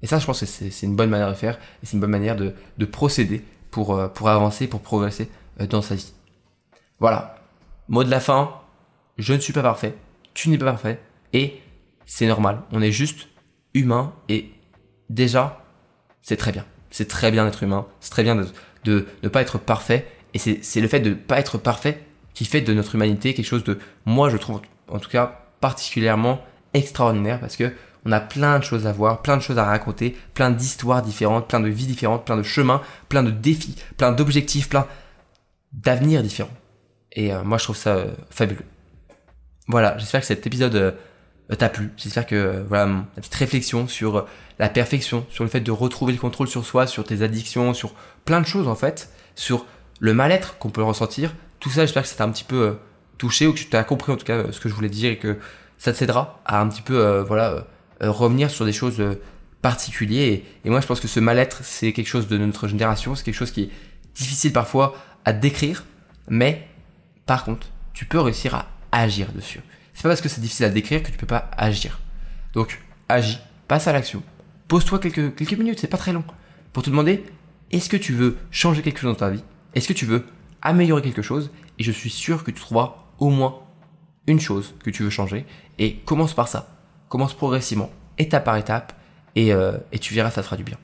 Et 0.00 0.06
ça, 0.06 0.18
je 0.18 0.24
pense 0.24 0.40
que 0.40 0.46
c'est 0.46 0.86
une 0.86 0.96
bonne 0.96 1.10
manière 1.10 1.28
de 1.28 1.34
faire 1.34 1.58
et 1.82 1.86
c'est 1.86 1.92
une 1.92 2.00
bonne 2.00 2.10
manière 2.10 2.34
de, 2.34 2.54
de 2.78 2.84
procéder 2.86 3.44
pour, 3.70 4.10
pour 4.12 4.28
avancer, 4.30 4.66
pour 4.66 4.80
progresser 4.80 5.28
dans 5.68 5.82
sa 5.82 5.94
vie. 5.94 6.12
Voilà. 6.98 7.36
Mot 7.88 8.04
de 8.04 8.10
la 8.10 8.20
fin, 8.20 8.62
je 9.18 9.34
ne 9.34 9.38
suis 9.38 9.52
pas 9.52 9.62
parfait, 9.62 9.94
tu 10.34 10.48
n'es 10.48 10.58
pas 10.58 10.66
parfait 10.66 11.00
et 11.32 11.60
c'est 12.06 12.26
normal. 12.26 12.62
On 12.72 12.80
est 12.80 12.92
juste 12.92 13.28
humain 13.74 14.12
et 14.28 14.50
déjà, 15.10 15.64
c'est 16.22 16.36
très 16.36 16.52
bien. 16.52 16.64
C'est 16.90 17.08
très 17.08 17.30
bien 17.30 17.44
d'être 17.44 17.62
humain, 17.62 17.86
c'est 18.00 18.10
très 18.10 18.22
bien 18.22 18.36
de 18.84 19.06
ne 19.22 19.28
pas 19.28 19.42
être 19.42 19.58
parfait 19.58 20.06
et 20.34 20.38
c'est 20.38 20.80
le 20.80 20.88
fait 20.88 21.00
de 21.00 21.10
ne 21.10 21.14
pas 21.14 21.38
être 21.38 21.58
parfait 21.58 22.02
qui 22.34 22.44
fait 22.44 22.60
de 22.60 22.72
notre 22.72 22.94
humanité 22.94 23.34
quelque 23.34 23.46
chose 23.46 23.64
de, 23.64 23.78
moi 24.06 24.30
je 24.30 24.36
trouve 24.36 24.60
en 24.88 24.98
tout 24.98 25.10
cas 25.10 25.40
particulièrement 25.60 26.40
extraordinaire 26.74 27.40
parce 27.40 27.56
que 27.56 27.72
on 28.04 28.12
a 28.12 28.20
plein 28.20 28.58
de 28.58 28.64
choses 28.64 28.86
à 28.86 28.92
voir, 28.92 29.22
plein 29.22 29.36
de 29.36 29.42
choses 29.42 29.58
à 29.58 29.64
raconter, 29.64 30.16
plein 30.34 30.50
d'histoires 30.50 31.02
différentes, 31.02 31.46
plein 31.46 31.60
de 31.60 31.68
vies 31.68 31.86
différentes, 31.86 32.24
plein 32.24 32.36
de 32.36 32.42
chemins, 32.42 32.82
plein 33.08 33.22
de 33.22 33.30
défis, 33.30 33.76
plein 33.96 34.10
d'objectifs, 34.10 34.68
plein 34.68 34.86
d'avenirs 35.72 36.22
différents. 36.22 36.50
Et 37.12 37.32
euh, 37.32 37.44
moi 37.44 37.58
je 37.58 37.64
trouve 37.64 37.76
ça 37.76 37.96
euh, 37.96 38.10
fabuleux. 38.30 38.64
Voilà, 39.68 39.96
j'espère 39.98 40.20
que 40.20 40.26
cet 40.26 40.46
épisode 40.46 40.74
euh, 40.74 40.92
t'a 41.58 41.68
plu. 41.68 41.90
J'espère 41.96 42.26
que 42.26 42.64
voilà 42.68 42.86
ma 42.86 43.04
petite 43.16 43.34
réflexion 43.34 43.86
sur 43.88 44.26
la 44.58 44.68
perfection, 44.68 45.26
sur 45.30 45.44
le 45.44 45.50
fait 45.50 45.60
de 45.60 45.70
retrouver 45.70 46.12
le 46.12 46.18
contrôle 46.18 46.48
sur 46.48 46.64
soi, 46.64 46.86
sur 46.86 47.04
tes 47.04 47.22
addictions, 47.22 47.74
sur 47.74 47.94
plein 48.24 48.40
de 48.40 48.46
choses 48.46 48.68
en 48.68 48.74
fait, 48.74 49.10
sur 49.34 49.66
le 50.00 50.14
mal-être 50.14 50.58
qu'on 50.58 50.70
peut 50.70 50.82
ressentir. 50.82 51.34
Tout 51.60 51.70
ça, 51.70 51.82
j'espère 51.82 52.02
que 52.02 52.08
ça 52.08 52.16
t'a 52.16 52.24
un 52.24 52.30
petit 52.30 52.44
peu 52.44 52.76
touché 53.18 53.46
ou 53.46 53.52
que 53.52 53.58
tu 53.58 53.66
t'as 53.66 53.84
compris 53.84 54.12
en 54.12 54.16
tout 54.16 54.24
cas 54.24 54.50
ce 54.50 54.60
que 54.60 54.68
je 54.68 54.74
voulais 54.74 54.88
dire 54.88 55.12
et 55.12 55.18
que 55.18 55.38
ça 55.78 55.92
te 55.92 55.98
t'aidera 55.98 56.40
à 56.44 56.60
un 56.60 56.68
petit 56.68 56.82
peu 56.82 57.20
voilà 57.20 57.66
revenir 58.00 58.50
sur 58.50 58.64
des 58.64 58.72
choses 58.72 59.02
particulières. 59.62 60.40
Et, 60.64 60.70
moi, 60.70 60.80
je 60.80 60.86
pense 60.86 61.00
que 61.00 61.08
ce 61.08 61.20
mal-être, 61.20 61.60
c'est 61.62 61.92
quelque 61.92 62.08
chose 62.08 62.28
de 62.28 62.36
notre 62.36 62.68
génération, 62.68 63.14
c'est 63.14 63.24
quelque 63.24 63.36
chose 63.36 63.52
qui 63.52 63.62
est 63.62 63.70
difficile 64.14 64.52
parfois 64.52 64.94
à 65.24 65.32
décrire, 65.32 65.84
mais 66.28 66.66
par 67.24 67.44
contre, 67.44 67.68
tu 67.94 68.04
peux 68.04 68.20
réussir 68.20 68.54
à 68.56 68.66
agir 68.90 69.32
dessus. 69.32 69.60
C'est 70.02 70.08
pas 70.08 70.14
parce 70.14 70.20
que 70.20 70.28
c'est 70.28 70.40
difficile 70.40 70.66
à 70.66 70.68
décrire 70.68 71.00
que 71.00 71.12
tu 71.12 71.16
peux 71.16 71.28
pas 71.28 71.48
agir. 71.56 72.00
Donc, 72.54 72.80
agis, 73.08 73.38
passe 73.68 73.86
à 73.86 73.92
l'action. 73.92 74.20
Pose-toi 74.66 74.98
quelques, 74.98 75.36
quelques 75.36 75.56
minutes, 75.56 75.78
c'est 75.78 75.86
pas 75.86 75.96
très 75.96 76.12
long, 76.12 76.24
pour 76.72 76.82
te 76.82 76.90
demander 76.90 77.22
est-ce 77.70 77.88
que 77.88 77.96
tu 77.96 78.12
veux 78.12 78.36
changer 78.50 78.82
quelque 78.82 78.98
chose 78.98 79.12
dans 79.12 79.16
ta 79.20 79.30
vie? 79.30 79.44
Est-ce 79.76 79.86
que 79.86 79.92
tu 79.92 80.04
veux 80.04 80.26
améliorer 80.60 81.02
quelque 81.02 81.22
chose? 81.22 81.52
Et 81.78 81.84
je 81.84 81.92
suis 81.92 82.10
sûr 82.10 82.42
que 82.42 82.50
tu 82.50 82.60
trouveras 82.60 82.96
au 83.20 83.30
moins 83.30 83.60
une 84.26 84.40
chose 84.40 84.74
que 84.82 84.90
tu 84.90 85.04
veux 85.04 85.10
changer. 85.10 85.46
Et 85.78 85.98
commence 85.98 86.34
par 86.34 86.48
ça. 86.48 86.80
Commence 87.08 87.34
progressivement, 87.34 87.92
étape 88.18 88.44
par 88.44 88.56
étape, 88.56 89.00
et, 89.36 89.52
euh, 89.52 89.78
et 89.92 90.00
tu 90.00 90.14
verras, 90.14 90.32
ça 90.32 90.40
te 90.40 90.46
fera 90.46 90.56
du 90.56 90.64
bien. 90.64 90.78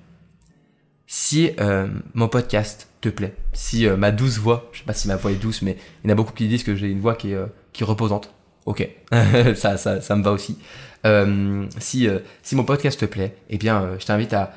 Si 1.08 1.50
euh, 1.58 1.88
mon 2.14 2.28
podcast 2.28 2.88
te 3.00 3.08
plaît, 3.08 3.34
si 3.52 3.84
euh, 3.84 3.96
ma 3.96 4.12
douce 4.12 4.38
voix, 4.38 4.70
je 4.70 4.78
sais 4.78 4.84
pas 4.84 4.94
si 4.94 5.08
ma 5.08 5.16
voix 5.16 5.32
est 5.32 5.42
douce, 5.42 5.62
mais 5.62 5.76
il 6.04 6.06
y 6.06 6.10
en 6.12 6.12
a 6.12 6.16
beaucoup 6.16 6.34
qui 6.34 6.46
disent 6.46 6.62
que 6.62 6.76
j'ai 6.76 6.88
une 6.88 7.00
voix 7.00 7.16
qui 7.16 7.34
qui 7.72 7.82
est 7.82 7.86
reposante. 7.86 8.32
Ok, 8.68 8.86
ça, 9.54 9.78
ça, 9.78 10.02
ça 10.02 10.14
me 10.14 10.22
va 10.22 10.30
aussi. 10.30 10.58
Euh, 11.06 11.64
si, 11.78 12.06
si 12.42 12.54
mon 12.54 12.64
podcast 12.64 13.00
te 13.00 13.06
plaît, 13.06 13.34
eh 13.48 13.56
bien, 13.56 13.96
je 13.98 14.04
t'invite 14.04 14.34
à, 14.34 14.52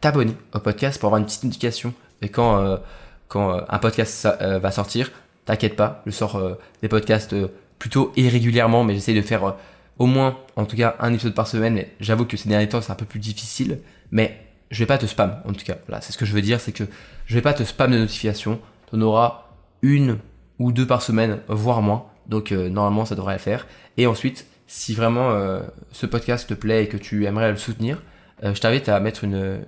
t'abonner 0.00 0.34
au 0.52 0.58
podcast 0.58 0.98
pour 0.98 1.06
avoir 1.06 1.20
une 1.20 1.26
petite 1.26 1.44
notification. 1.44 1.94
Et 2.22 2.28
quand, 2.28 2.80
quand 3.28 3.64
un 3.68 3.78
podcast 3.78 4.26
va 4.40 4.70
sortir, 4.72 5.12
t'inquiète 5.44 5.76
pas, 5.76 6.02
je 6.06 6.10
sors 6.10 6.42
des 6.82 6.88
podcasts 6.88 7.36
plutôt 7.78 8.12
irrégulièrement, 8.16 8.82
mais 8.82 8.94
j'essaie 8.94 9.14
de 9.14 9.22
faire 9.22 9.54
au 10.00 10.06
moins, 10.06 10.38
en 10.56 10.64
tout 10.64 10.76
cas, 10.76 10.96
un 10.98 11.12
épisode 11.12 11.34
par 11.34 11.46
semaine. 11.46 11.84
J'avoue 12.00 12.24
que 12.24 12.36
ces 12.36 12.48
derniers 12.48 12.68
temps, 12.68 12.80
c'est 12.80 12.90
un 12.90 12.96
peu 12.96 13.04
plus 13.04 13.20
difficile. 13.20 13.78
Mais 14.10 14.44
je 14.72 14.80
vais 14.80 14.86
pas 14.86 14.98
te 14.98 15.06
spam, 15.06 15.40
en 15.44 15.52
tout 15.52 15.64
cas. 15.64 15.76
Voilà, 15.86 16.00
c'est 16.00 16.12
ce 16.12 16.18
que 16.18 16.24
je 16.24 16.32
veux 16.32 16.42
dire, 16.42 16.60
c'est 16.60 16.72
que 16.72 16.82
je 17.26 17.34
vais 17.36 17.42
pas 17.42 17.54
te 17.54 17.62
spam 17.62 17.92
de 17.92 17.98
notifications. 17.98 18.58
Tu 18.90 18.96
en 18.96 19.02
auras 19.02 19.44
une 19.82 20.18
ou 20.58 20.72
deux 20.72 20.86
par 20.86 21.02
semaine, 21.02 21.38
voire 21.46 21.82
moins. 21.82 22.06
Donc 22.26 22.52
euh, 22.52 22.68
normalement, 22.68 23.04
ça 23.04 23.14
devrait 23.14 23.34
le 23.34 23.40
faire. 23.40 23.66
Et 23.96 24.06
ensuite, 24.06 24.46
si 24.66 24.94
vraiment 24.94 25.30
euh, 25.30 25.60
ce 25.90 26.06
podcast 26.06 26.48
te 26.48 26.54
plaît 26.54 26.84
et 26.84 26.88
que 26.88 26.96
tu 26.96 27.26
aimerais 27.26 27.50
le 27.50 27.56
soutenir, 27.56 28.02
euh, 28.42 28.54
je 28.54 28.60
t'invite 28.60 28.88
à 28.88 28.98
mettre 29.00 29.24
une, 29.24 29.64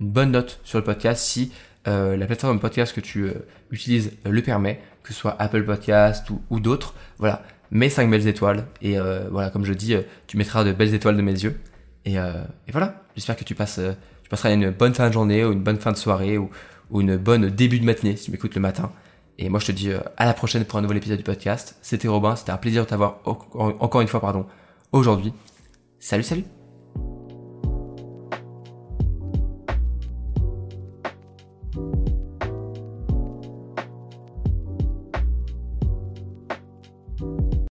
bonne 0.00 0.32
note 0.32 0.60
sur 0.64 0.78
le 0.78 0.84
podcast 0.84 1.22
si 1.22 1.52
la 1.86 2.26
plateforme 2.26 2.60
podcast 2.60 2.94
que 2.94 3.02
tu 3.02 3.30
utilises 3.70 4.12
le 4.24 4.40
permet, 4.40 4.80
que 5.02 5.12
ce 5.12 5.18
soit 5.20 5.36
Apple 5.38 5.64
Podcast 5.64 6.26
ou, 6.48 6.58
d'autres. 6.58 6.94
Voilà, 7.18 7.42
mets 7.70 7.90
5 7.90 8.10
belles 8.10 8.26
étoiles. 8.26 8.64
Et 8.80 8.96
voilà, 9.30 9.50
comme 9.50 9.66
je 9.66 9.74
dis, 9.74 9.94
tu 10.26 10.38
mettras 10.38 10.64
de 10.64 10.72
belles 10.72 10.94
étoiles 10.94 11.18
de 11.18 11.20
mes 11.20 11.32
yeux. 11.32 11.60
Et, 12.06 12.16
voilà, 12.72 13.02
j'espère 13.14 13.36
que 13.36 13.44
tu 13.44 13.54
passes 13.54 13.80
tu 14.24 14.30
passeras 14.30 14.54
une 14.54 14.70
bonne 14.70 14.94
fin 14.94 15.08
de 15.08 15.12
journée 15.12 15.44
ou 15.44 15.52
une 15.52 15.62
bonne 15.62 15.78
fin 15.78 15.92
de 15.92 15.98
soirée 15.98 16.38
ou, 16.38 16.50
une 16.98 17.16
bonne 17.16 17.50
début 17.50 17.78
de 17.80 17.84
matinée 17.84 18.16
si 18.16 18.26
tu 18.26 18.30
m'écoutes 18.30 18.54
le 18.54 18.60
matin. 18.60 18.90
Et 19.38 19.48
moi, 19.48 19.60
je 19.60 19.66
te 19.66 19.72
dis 19.72 19.90
euh, 19.90 20.00
à 20.16 20.26
la 20.26 20.34
prochaine 20.34 20.64
pour 20.64 20.78
un 20.78 20.82
nouvel 20.82 20.98
épisode 20.98 21.18
du 21.18 21.24
podcast. 21.24 21.76
C'était 21.82 22.08
Robin, 22.08 22.36
c'était 22.36 22.52
un 22.52 22.56
plaisir 22.56 22.84
de 22.84 22.88
t'avoir 22.88 23.20
encore 23.24 24.00
une 24.00 24.08
fois, 24.08 24.20
pardon, 24.20 24.46
aujourd'hui. 24.92 25.32
Salut, 25.98 26.22
salut 26.22 26.44